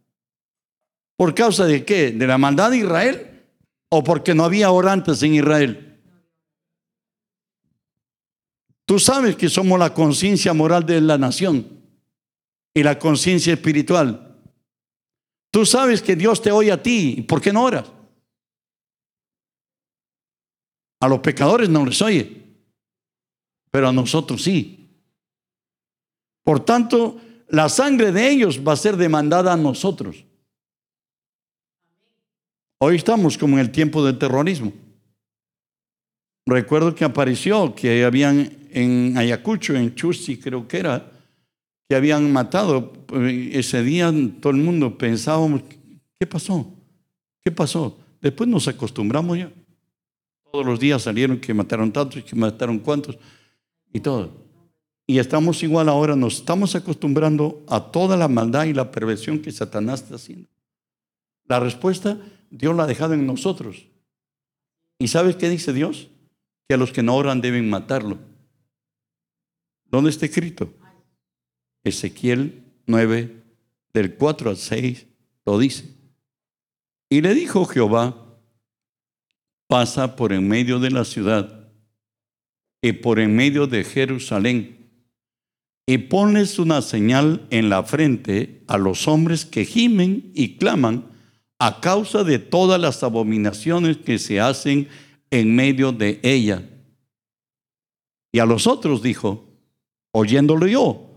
[1.16, 2.12] ¿Por causa de qué?
[2.12, 3.44] ¿De la maldad de Israel?
[3.90, 5.89] ¿O porque no había orantes en Israel?
[8.90, 11.80] Tú sabes que somos la conciencia moral de la nación
[12.74, 14.36] y la conciencia espiritual.
[15.52, 17.22] Tú sabes que Dios te oye a ti.
[17.22, 17.86] ¿Por qué no oras?
[21.02, 22.48] A los pecadores no les oye,
[23.70, 24.90] pero a nosotros sí.
[26.44, 30.26] Por tanto, la sangre de ellos va a ser demandada a nosotros.
[32.80, 34.74] Hoy estamos como en el tiempo del terrorismo.
[36.48, 41.12] Recuerdo que apareció que habían en Ayacucho, en Chusti creo que era,
[41.88, 42.94] que habían matado.
[43.14, 45.64] Ese día todo el mundo pensábamos,
[46.20, 46.72] ¿qué pasó?
[47.44, 47.98] ¿Qué pasó?
[48.22, 49.52] Después nos acostumbramos ya.
[50.52, 53.18] Todos los días salieron que mataron tantos, que mataron cuantos
[53.94, 54.32] y todo.
[55.08, 59.52] Y estamos igual ahora, nos estamos acostumbrando a toda la maldad y la perversión que
[59.52, 60.48] Satanás está haciendo.
[61.46, 62.18] La respuesta
[62.52, 63.86] Dios la ha dejado en nosotros.
[65.00, 66.10] ¿Y sabes qué dice Dios?
[66.68, 68.18] Que a los que no oran deben matarlo.
[69.92, 70.74] ¿Dónde está escrito?
[71.84, 73.44] Ezequiel 9,
[73.94, 75.08] del 4 al 6,
[75.46, 75.96] lo dice.
[77.10, 78.38] Y le dijo Jehová,
[79.68, 81.72] pasa por en medio de la ciudad
[82.82, 84.80] y por en medio de Jerusalén
[85.90, 91.08] y pones una señal en la frente a los hombres que gimen y claman
[91.58, 94.88] a causa de todas las abominaciones que se hacen
[95.32, 96.64] en medio de ella.
[98.32, 99.49] Y a los otros dijo,
[100.12, 101.10] oyéndolo yo,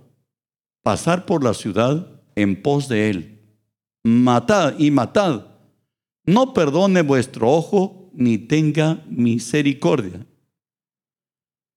[0.82, 3.58] pasar por la ciudad en pos de él.
[4.04, 5.46] Matad y matad.
[6.24, 10.26] No perdone vuestro ojo ni tenga misericordia.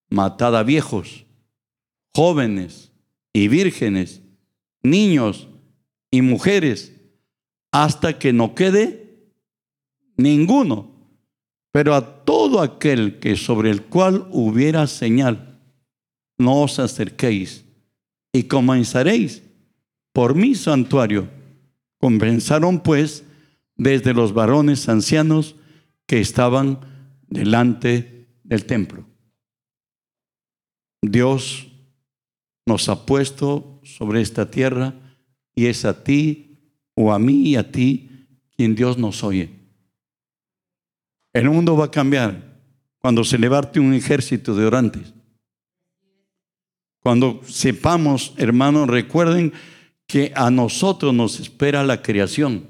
[0.10, 1.26] Matad a viejos,
[2.14, 2.92] jóvenes
[3.34, 4.22] y vírgenes,
[4.84, 5.48] niños
[6.12, 6.94] y mujeres
[7.72, 9.34] hasta que no quede
[10.16, 10.94] ninguno.
[11.72, 15.55] Pero a todo aquel que sobre el cual hubiera señal,
[16.38, 17.66] no os acerquéis
[18.34, 19.44] y comenzaréis
[20.14, 21.28] por mi santuario.
[22.00, 23.24] Comenzaron pues
[23.76, 25.56] desde los varones ancianos
[26.06, 26.80] que estaban
[27.28, 29.06] delante del templo.
[31.02, 31.68] Dios
[32.66, 34.94] nos ha puesto sobre esta tierra
[35.54, 36.58] y es a ti
[36.96, 39.50] o a mí y a ti quien Dios nos oye.
[41.34, 42.60] El mundo va a cambiar
[43.00, 45.14] cuando se levante un ejército de orantes.
[47.06, 49.54] Cuando sepamos, hermanos, recuerden
[50.08, 52.66] que a nosotros nos espera la creación.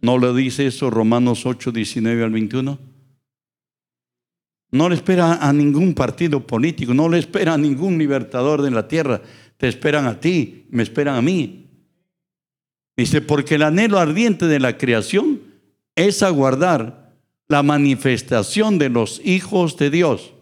[0.00, 2.78] ¿No lo dice eso Romanos 8, 19 al 21?
[4.70, 8.88] No le espera a ningún partido político, no le espera a ningún libertador de la
[8.88, 9.20] tierra.
[9.58, 11.68] Te esperan a ti, me esperan a mí.
[12.96, 15.42] Dice, porque el anhelo ardiente de la creación
[15.96, 17.14] es aguardar
[17.46, 20.32] la manifestación de los hijos de Dios.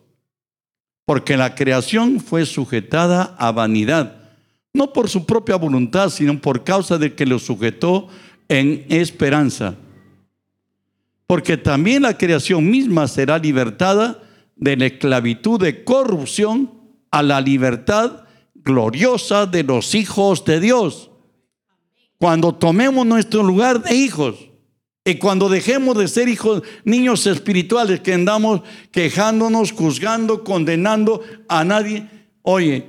[1.11, 4.31] Porque la creación fue sujetada a vanidad,
[4.73, 8.07] no por su propia voluntad, sino por causa de que lo sujetó
[8.49, 9.75] en esperanza.
[11.27, 14.23] Porque también la creación misma será libertada
[14.55, 16.71] de la esclavitud de corrupción
[17.11, 18.23] a la libertad
[18.55, 21.11] gloriosa de los hijos de Dios
[22.19, 24.50] cuando tomemos nuestro lugar de hijos
[25.05, 32.09] y cuando dejemos de ser hijos, niños espirituales que andamos quejándonos, juzgando, condenando a nadie,
[32.43, 32.87] oye,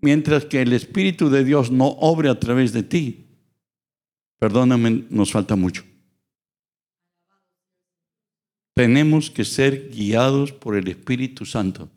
[0.00, 3.26] mientras que el Espíritu de Dios no obre a través de ti,
[4.38, 5.82] perdóname, nos falta mucho.
[8.74, 11.88] Tenemos que ser guiados por el Espíritu Santo.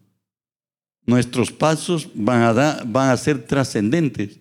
[1.06, 4.40] Nuestros pasos van a, van a ser trascendentes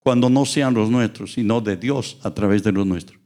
[0.00, 3.21] cuando no sean los nuestros, sino de Dios a través de los nuestros.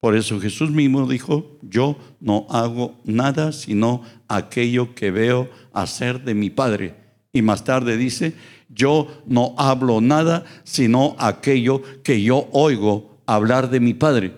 [0.00, 6.34] Por eso Jesús mismo dijo, yo no hago nada sino aquello que veo hacer de
[6.34, 6.94] mi Padre.
[7.32, 8.34] Y más tarde dice,
[8.70, 14.34] yo no hablo nada sino aquello que yo oigo hablar de mi Padre.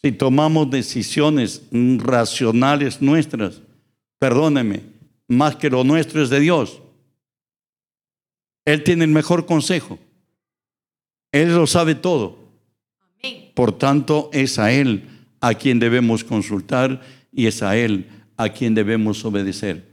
[0.00, 1.62] Si tomamos decisiones
[1.98, 3.62] racionales nuestras,
[4.18, 4.82] perdóneme,
[5.28, 6.80] más que lo nuestro es de Dios.
[8.64, 9.98] Él tiene el mejor consejo.
[11.32, 12.41] Él lo sabe todo.
[13.54, 15.08] Por tanto, es a Él
[15.40, 17.00] a quien debemos consultar
[17.32, 19.88] y es a Él a quien debemos obedecer.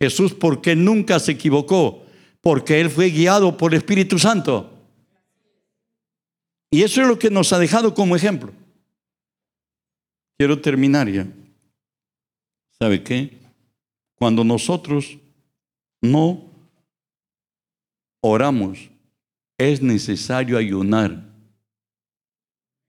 [0.00, 2.04] Jesús, ¿por qué nunca se equivocó?
[2.40, 4.70] Porque Él fue guiado por el Espíritu Santo.
[6.70, 8.52] Y eso es lo que nos ha dejado como ejemplo.
[10.36, 11.26] Quiero terminar ya.
[12.78, 13.38] ¿Sabe qué?
[14.16, 15.18] Cuando nosotros
[16.02, 16.50] no
[18.20, 18.90] oramos,
[19.58, 21.33] es necesario ayunar.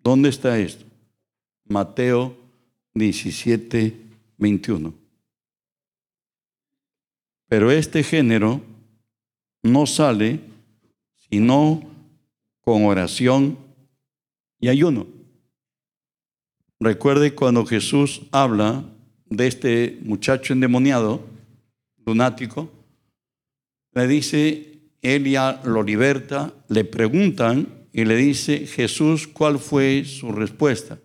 [0.06, 0.86] ¿Dónde está esto?
[1.68, 2.38] Mateo
[2.94, 3.92] 17,
[4.38, 4.94] 21.
[7.48, 8.62] Pero este género
[9.64, 10.42] no sale
[11.16, 11.82] sino
[12.62, 13.58] con oración
[14.60, 15.08] y ayuno.
[16.80, 18.86] Recuerde cuando Jesús habla
[19.26, 21.26] de este muchacho endemoniado,
[22.06, 22.70] lunático,
[23.94, 30.34] le dice, él ya lo liberta, le preguntan y le dice, Jesús, ¿cuál fue su
[30.34, 31.00] respuesta?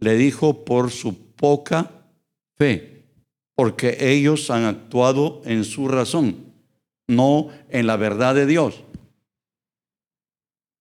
[0.00, 2.08] Le dijo, por su poca
[2.56, 3.04] fe,
[3.54, 6.46] porque ellos han actuado en su razón,
[7.08, 8.82] no en la verdad de Dios.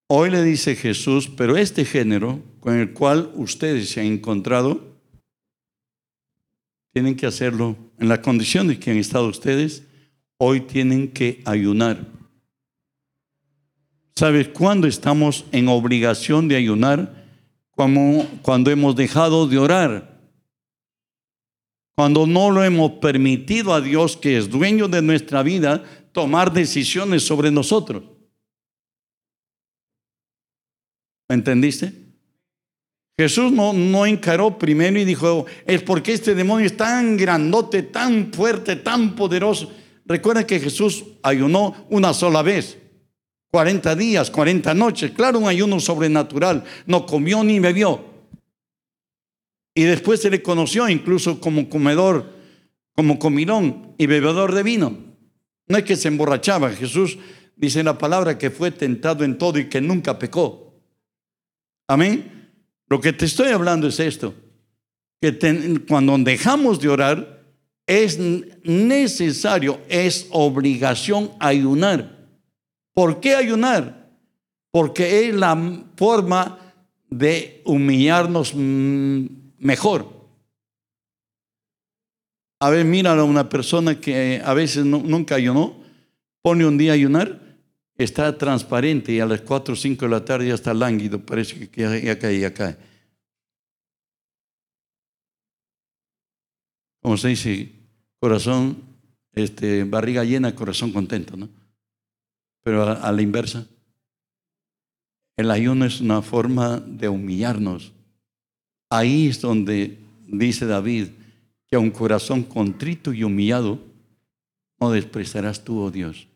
[0.07, 4.97] Hoy le dice Jesús, pero este género con el cual ustedes se han encontrado,
[6.93, 9.83] tienen que hacerlo en la condición de que han estado ustedes,
[10.37, 12.16] hoy tienen que ayunar.
[14.17, 17.23] ¿Sabes cuándo estamos en obligación de ayunar?
[17.69, 20.19] Cuando, cuando hemos dejado de orar.
[21.95, 27.27] Cuando no lo hemos permitido a Dios, que es dueño de nuestra vida, tomar decisiones
[27.27, 28.05] sobre nosotros.
[31.29, 31.93] ¿Entendiste?
[33.19, 38.33] Jesús no, no encaró primero y dijo, es porque este demonio es tan grandote, tan
[38.33, 39.71] fuerte, tan poderoso.
[40.05, 42.79] Recuerda que Jesús ayunó una sola vez.
[43.51, 48.03] 40 días, 40 noches, claro, un ayuno sobrenatural, no comió ni bebió.
[49.73, 52.33] Y después se le conoció incluso como comedor,
[52.95, 54.97] como comilón y bebedor de vino.
[55.67, 57.17] No es que se emborrachaba, Jesús
[57.55, 60.81] dice la palabra que fue tentado en todo y que nunca pecó.
[61.87, 62.51] Amén.
[62.89, 64.33] Lo que te estoy hablando es esto,
[65.21, 67.43] que cuando dejamos de orar
[67.85, 72.16] es necesario, es obligación ayunar.
[72.97, 74.09] ¿Por qué ayunar?
[74.71, 75.55] Porque es la
[75.95, 76.57] forma
[77.11, 79.25] de humillarnos mm,
[79.59, 80.27] mejor.
[82.59, 85.79] A ver, mira a una persona que a veces nunca ayunó,
[86.41, 87.39] pone un día a ayunar,
[87.99, 91.69] está transparente y a las 4 o 5 de la tarde ya está lánguido, parece
[91.69, 92.77] que ya, cae, ya cae.
[97.03, 97.71] Como se dice,
[98.19, 98.81] corazón,
[99.33, 101.66] este, barriga llena, corazón contento, ¿no?
[102.67, 103.65] Pero a, la inversa,
[105.37, 107.93] el ayuno es una forma de humillarnos.
[108.89, 109.97] Ahí es donde
[110.27, 111.07] dice David
[111.65, 113.79] que a un corazón contrito y humillado
[114.81, 116.27] no despreciarás tú, oh Dios.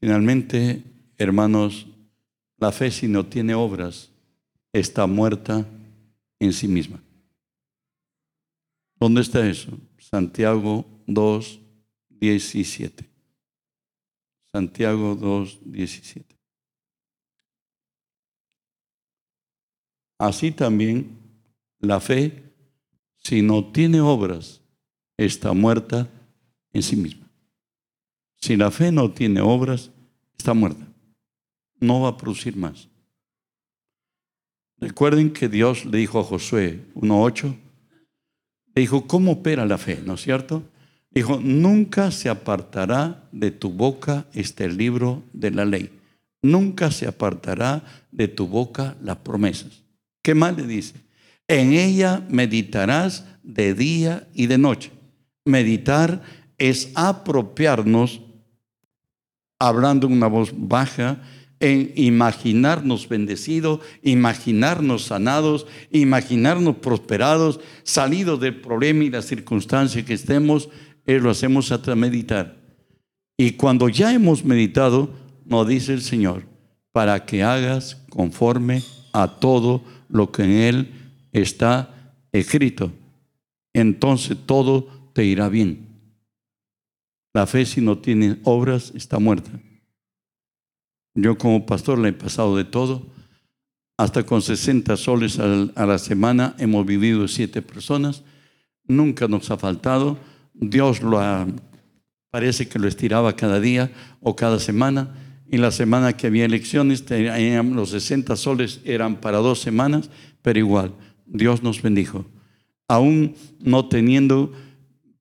[0.00, 0.84] Finalmente,
[1.18, 1.88] hermanos,
[2.58, 4.08] la fe si no tiene obras
[4.72, 5.66] está muerta
[6.38, 7.02] en sí misma.
[9.00, 9.76] ¿Dónde está eso?
[9.98, 11.60] Santiago 2,
[12.20, 13.08] 17.
[14.52, 16.36] Santiago 2, 17.
[20.18, 21.18] Así también
[21.78, 22.44] la fe,
[23.16, 24.60] si no tiene obras,
[25.16, 26.10] está muerta
[26.72, 27.30] en sí misma.
[28.36, 29.90] Si la fe no tiene obras,
[30.36, 30.86] está muerta.
[31.78, 32.88] No va a producir más.
[34.78, 37.54] Recuerden que Dios le dijo a Josué 1.8,
[38.74, 40.02] le dijo, ¿cómo opera la fe?
[40.04, 40.62] ¿No es cierto?
[41.10, 45.90] Dijo, nunca se apartará de tu boca este libro de la ley.
[46.42, 47.82] Nunca se apartará
[48.12, 49.82] de tu boca las promesas.
[50.22, 50.94] ¿Qué más le dice?
[51.48, 54.92] En ella meditarás de día y de noche.
[55.44, 56.22] Meditar
[56.58, 58.20] es apropiarnos,
[59.58, 61.20] hablando en una voz baja,
[61.58, 70.70] en imaginarnos bendecidos, imaginarnos sanados, imaginarnos prosperados, salidos del problema y la circunstancia que estemos
[71.18, 72.56] lo hacemos hasta meditar.
[73.36, 75.10] Y cuando ya hemos meditado,
[75.46, 76.44] nos dice el Señor,
[76.92, 78.82] para que hagas conforme
[79.12, 80.90] a todo lo que en Él
[81.32, 82.92] está escrito.
[83.72, 85.88] Entonces todo te irá bien.
[87.32, 89.50] La fe si no tiene obras está muerta.
[91.14, 93.06] Yo como pastor le he pasado de todo.
[93.96, 98.22] Hasta con 60 soles a la semana hemos vivido siete personas.
[98.86, 100.18] Nunca nos ha faltado
[100.60, 101.20] Dios lo
[102.30, 105.14] parece que lo estiraba cada día o cada semana.
[105.50, 110.10] Y la semana que había elecciones, los 60 soles eran para dos semanas,
[110.42, 110.94] pero igual,
[111.26, 112.24] Dios nos bendijo.
[112.86, 114.52] Aún no teniendo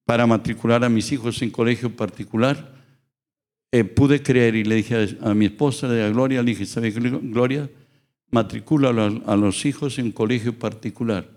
[0.06, 2.76] para matricular a mis hijos en colegio particular,
[3.72, 7.70] eh, pude creer y le dije a, mi esposa de Gloria, le dije, ¿sabe Gloria?
[8.32, 11.30] Matricula a los hijos en colegio particular.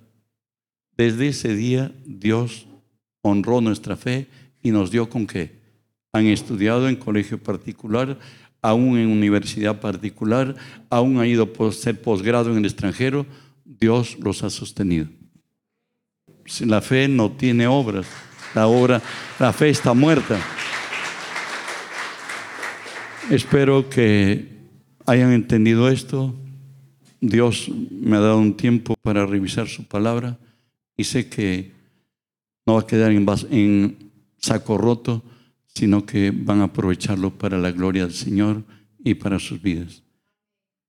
[0.96, 2.66] Desde ese día Dios
[3.22, 4.28] honró nuestra fe
[4.62, 5.60] y nos dio con qué.
[6.12, 8.18] Han estudiado en colegio particular,
[8.60, 10.54] aún en universidad particular,
[10.90, 13.24] aún han ido a ser posgrado en el extranjero.
[13.64, 15.06] Dios los ha sostenido.
[16.60, 18.06] La fe no tiene obras,
[18.54, 19.00] la obra,
[19.38, 20.38] la fe está muerta.
[23.30, 24.48] Espero que
[25.06, 26.34] hayan entendido esto.
[27.20, 30.38] Dios me ha dado un tiempo para revisar su palabra
[30.96, 31.72] y sé que
[32.66, 33.96] no va a quedar en,
[34.38, 35.22] saco roto,
[35.66, 38.62] sino que van a aprovecharlo para la gloria del Señor
[39.02, 40.02] y para sus vidas.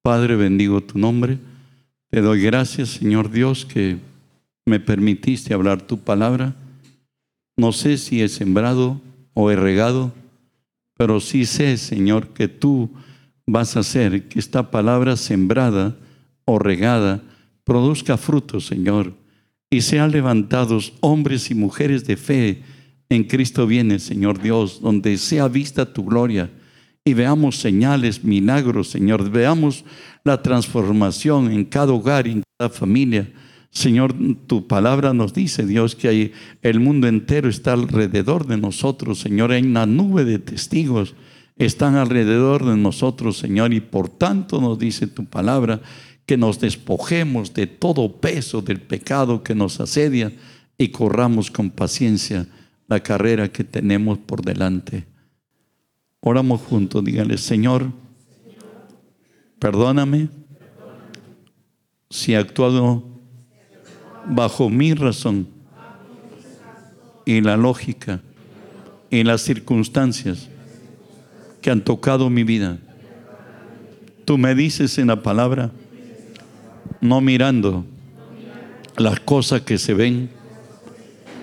[0.01, 1.37] Padre, bendigo tu nombre.
[2.09, 3.97] Te doy gracias, Señor Dios, que
[4.65, 6.55] me permitiste hablar tu palabra.
[7.55, 9.01] No sé si he sembrado
[9.33, 10.11] o he regado,
[10.97, 12.89] pero sí sé, Señor, que tú
[13.45, 15.95] vas a hacer que esta palabra sembrada
[16.45, 17.21] o regada
[17.63, 19.13] produzca frutos, Señor,
[19.73, 22.61] y sean levantados hombres y mujeres de fe
[23.09, 26.51] en Cristo viene, Señor Dios, donde sea vista tu gloria.
[27.03, 29.83] Y veamos señales, milagros, Señor, veamos
[30.23, 33.31] la transformación en cada hogar, en cada familia.
[33.71, 34.13] Señor,
[34.45, 36.31] tu palabra nos dice, Dios, que hay,
[36.61, 41.15] el mundo entero está alrededor de nosotros, Señor, hay una nube de testigos,
[41.57, 45.81] están alrededor de nosotros, Señor, y por tanto nos dice tu palabra
[46.25, 50.31] que nos despojemos de todo peso del pecado que nos asedia
[50.77, 52.47] y corramos con paciencia
[52.87, 55.05] la carrera que tenemos por delante.
[56.21, 57.91] Oramos juntos, dígale, Señor,
[59.59, 60.29] perdóname
[62.09, 63.03] si he actuado
[64.25, 65.47] bajo mi razón
[67.25, 68.21] y la lógica
[69.09, 70.47] y las circunstancias
[71.61, 72.77] que han tocado mi vida.
[74.25, 75.71] Tú me dices en la palabra,
[77.03, 77.83] no mirando
[78.97, 80.29] las cosas que se ven,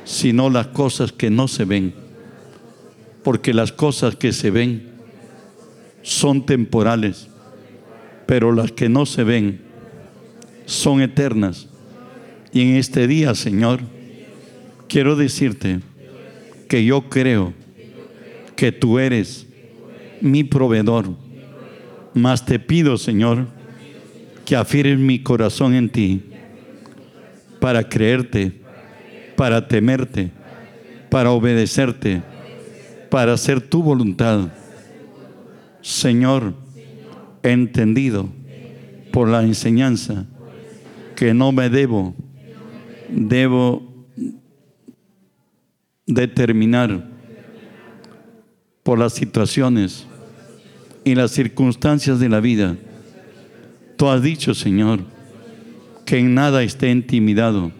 [0.04, 1.92] sino las cosas que no se ven.
[3.22, 4.88] Porque las cosas que se ven
[6.00, 7.28] son temporales,
[8.24, 9.60] pero las que no se ven
[10.64, 11.68] son eternas.
[12.52, 13.80] Y en este día, Señor,
[14.88, 15.80] quiero decirte
[16.68, 17.52] que yo creo
[18.56, 19.46] que tú eres
[20.22, 21.10] mi proveedor.
[22.14, 23.59] Más te pido, Señor,
[24.50, 26.24] que afirme mi corazón en ti
[27.60, 28.50] para creerte,
[29.36, 30.32] para temerte,
[31.08, 32.20] para obedecerte,
[33.10, 34.48] para hacer tu voluntad.
[35.82, 36.54] Señor,
[37.44, 38.28] entendido
[39.12, 40.26] por la enseñanza
[41.14, 42.16] que no me debo,
[43.08, 43.88] debo
[46.06, 47.08] determinar
[48.82, 50.08] por las situaciones
[51.04, 52.76] y las circunstancias de la vida
[54.00, 55.00] Tú has dicho, Señor,
[56.06, 57.70] que en nada esté intimidado,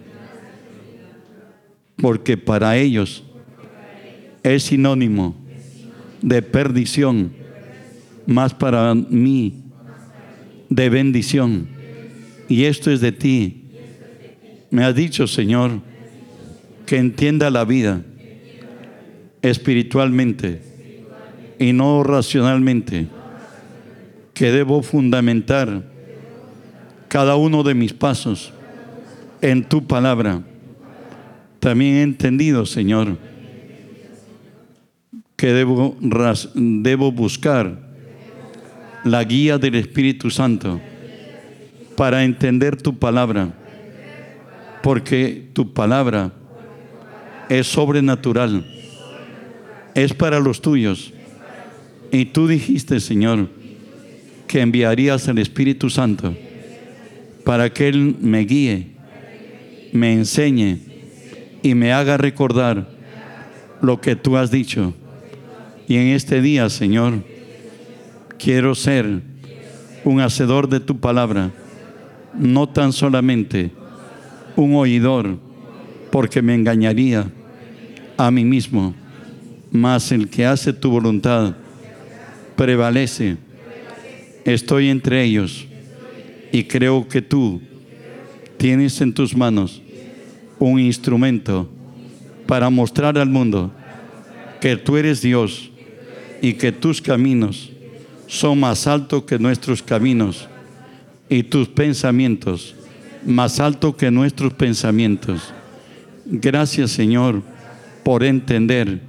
[1.97, 3.25] porque para ellos
[4.43, 5.35] es sinónimo
[6.21, 7.33] de perdición,
[8.27, 9.65] más para mí
[10.69, 11.67] de bendición.
[12.51, 13.71] Y esto es de ti.
[14.71, 15.81] Me has dicho, Señor,
[16.85, 18.03] que entienda la vida
[19.41, 20.61] espiritualmente
[21.59, 23.07] y no racionalmente,
[24.35, 25.90] que debo fundamentar
[27.11, 28.53] cada uno de mis pasos
[29.43, 30.43] en tu palabra.
[31.59, 33.19] También he entendido, Señor,
[35.37, 35.97] que debo,
[36.55, 37.81] debo buscar
[39.03, 40.81] la guía del Espíritu Santo
[41.97, 43.55] para entender tu palabra,
[44.81, 46.33] porque tu palabra
[47.49, 48.65] es sobrenatural,
[49.97, 51.13] es para los tuyos.
[52.13, 53.49] Y tú dijiste, Señor,
[54.47, 56.37] que enviarías al Espíritu Santo
[57.45, 58.89] para que Él me guíe,
[59.93, 60.79] me enseñe
[61.63, 62.89] y me haga recordar
[63.81, 64.95] lo que tú has dicho.
[65.89, 67.25] Y en este día, Señor,
[68.39, 69.23] quiero ser
[70.05, 71.51] un hacedor de tu palabra,
[72.39, 73.71] no tan solamente
[74.57, 75.39] un oidor,
[76.11, 77.31] porque me engañaría
[78.17, 78.95] a mí mismo,
[79.71, 81.57] mas el que hace tu voluntad
[82.57, 83.37] prevalece.
[84.45, 85.67] Estoy entre ellos
[86.53, 87.61] y creo que tú
[88.57, 89.81] tienes en tus manos
[90.59, 91.69] un instrumento
[92.47, 93.73] para mostrar al mundo
[94.61, 95.71] que tú eres Dios
[96.43, 97.71] y que tus caminos
[98.27, 100.49] son más altos que nuestros caminos
[101.29, 102.75] y tus pensamientos
[103.25, 105.53] más altos que nuestros pensamientos.
[106.25, 107.43] Gracias Señor
[108.03, 109.01] por entender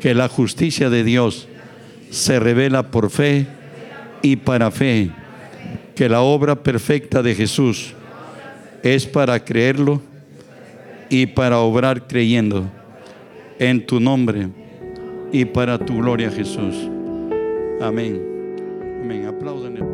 [0.00, 1.48] que la justicia de Dios
[2.10, 3.46] se revela por fe
[4.22, 5.10] y para fe
[5.94, 7.94] que la obra perfecta de Jesús
[8.82, 10.00] es para creerlo
[11.08, 12.64] y para obrar creyendo
[13.58, 14.48] en tu nombre
[15.30, 16.74] y para tu gloria Jesús.
[17.80, 18.20] Amén.
[19.02, 19.26] Amén.
[19.26, 19.91] Apláudanle.